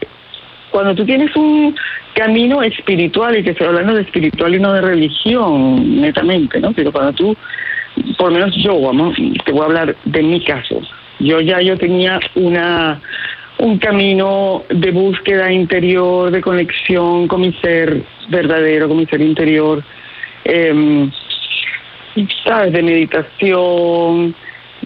[0.70, 1.76] cuando tú tienes un
[2.14, 6.72] camino espiritual, y que estoy hablando de espiritual y no de religión, netamente, ¿no?
[6.72, 7.36] Pero cuando tú,
[8.18, 10.80] por lo menos yo, vamos, te voy a hablar de mi caso.
[11.18, 13.01] Yo ya yo tenía una
[13.59, 19.82] un camino de búsqueda interior, de conexión con mi ser verdadero, con mi ser interior,
[20.44, 21.09] eh,
[22.44, 24.34] sabes, de meditación,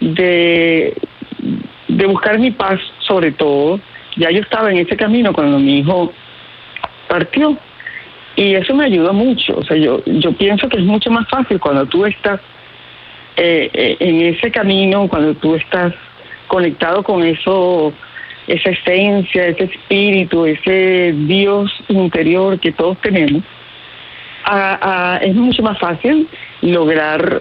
[0.01, 0.94] de,
[2.01, 3.78] de buscar mi paz sobre todo.
[4.16, 6.12] Ya yo estaba en ese camino cuando mi hijo
[7.09, 7.56] partió
[8.36, 9.59] y eso me ayudó mucho.
[9.59, 12.40] O sea, yo, yo pienso que es mucho más fácil cuando tú estás
[13.36, 15.93] eh, eh, en ese camino, cuando tú estás
[16.47, 17.93] conectado con eso,
[18.47, 23.43] esa esencia, ese espíritu, ese Dios interior que todos tenemos,
[24.44, 26.27] a- es mucho más fácil
[26.62, 27.40] lograr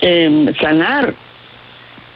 [0.00, 1.14] em, sanar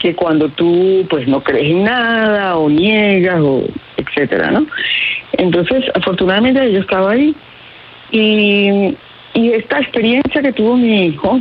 [0.00, 3.64] que cuando tú pues no crees en nada o niegas o
[3.98, 4.66] etcétera, ¿no?
[5.32, 7.36] Entonces, afortunadamente yo estaba ahí
[8.10, 8.96] y,
[9.34, 11.40] y esta experiencia que tuvo mi hijo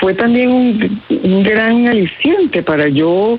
[0.00, 3.38] fue también un, gran aliciente para yo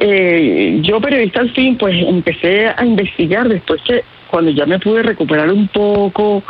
[0.00, 5.02] eh, yo periodista al fin pues empecé a investigar después que cuando ya me pude
[5.02, 6.42] recuperar un poco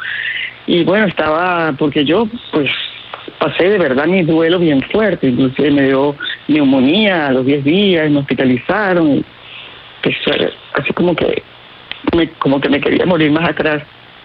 [0.67, 2.71] y bueno estaba porque yo pues
[3.39, 6.17] pasé de verdad mi duelo bien fuerte inclusive me dio
[6.49, 9.25] neumonía a los 10 días me hospitalizaron
[10.03, 10.17] pues
[10.75, 11.43] así como que
[12.17, 13.83] me, como que me quería morir más atrás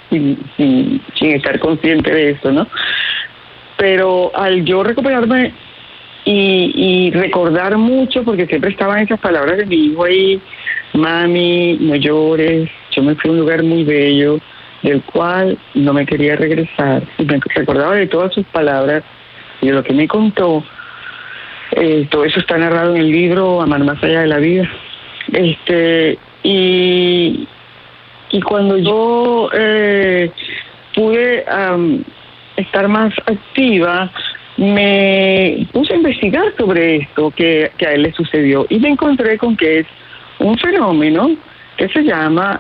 [0.10, 2.68] sin, estar consciente de eso no
[3.78, 5.54] pero al yo recuperarme
[6.30, 10.42] y recordar mucho, porque siempre estaban esas palabras de mi hijo ahí,
[10.94, 14.40] mami, no llores, yo me fui a un lugar muy bello,
[14.84, 17.04] del cual no me quería regresar.
[17.18, 19.04] Y me recordaba de todas sus palabras
[19.62, 20.64] y de lo que me contó.
[21.72, 24.70] Eh, todo eso está narrado en el libro Amar más allá de la vida.
[25.34, 27.48] Este, y,
[28.30, 30.32] y cuando yo eh,
[30.96, 32.04] pude am,
[32.56, 34.10] estar más activa,
[34.58, 39.38] me puse a investigar sobre esto que, que a él le sucedió y me encontré
[39.38, 39.88] con que es
[40.40, 41.36] un fenómeno
[41.78, 42.60] que se llama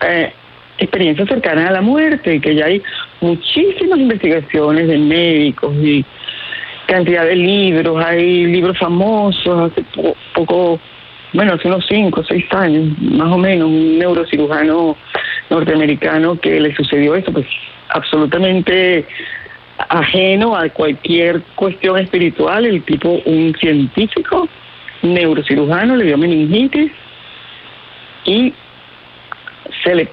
[0.00, 0.32] eh,
[0.78, 2.82] experiencia cercana a la muerte y que ya hay
[3.20, 6.04] muchísimas investigaciones de médicos y
[6.86, 10.80] cantidad de libros, hay libros famosos, hace po- poco,
[11.34, 14.96] bueno, hace unos cinco o seis años, más o menos, un neurocirujano
[15.50, 17.46] norteamericano que le sucedió eso, pues
[17.90, 19.04] absolutamente
[19.90, 24.48] ajeno a cualquier cuestión espiritual, el tipo, un científico,
[25.02, 26.90] neurocirujano, le dio meningitis
[28.24, 28.52] y
[29.84, 30.08] se le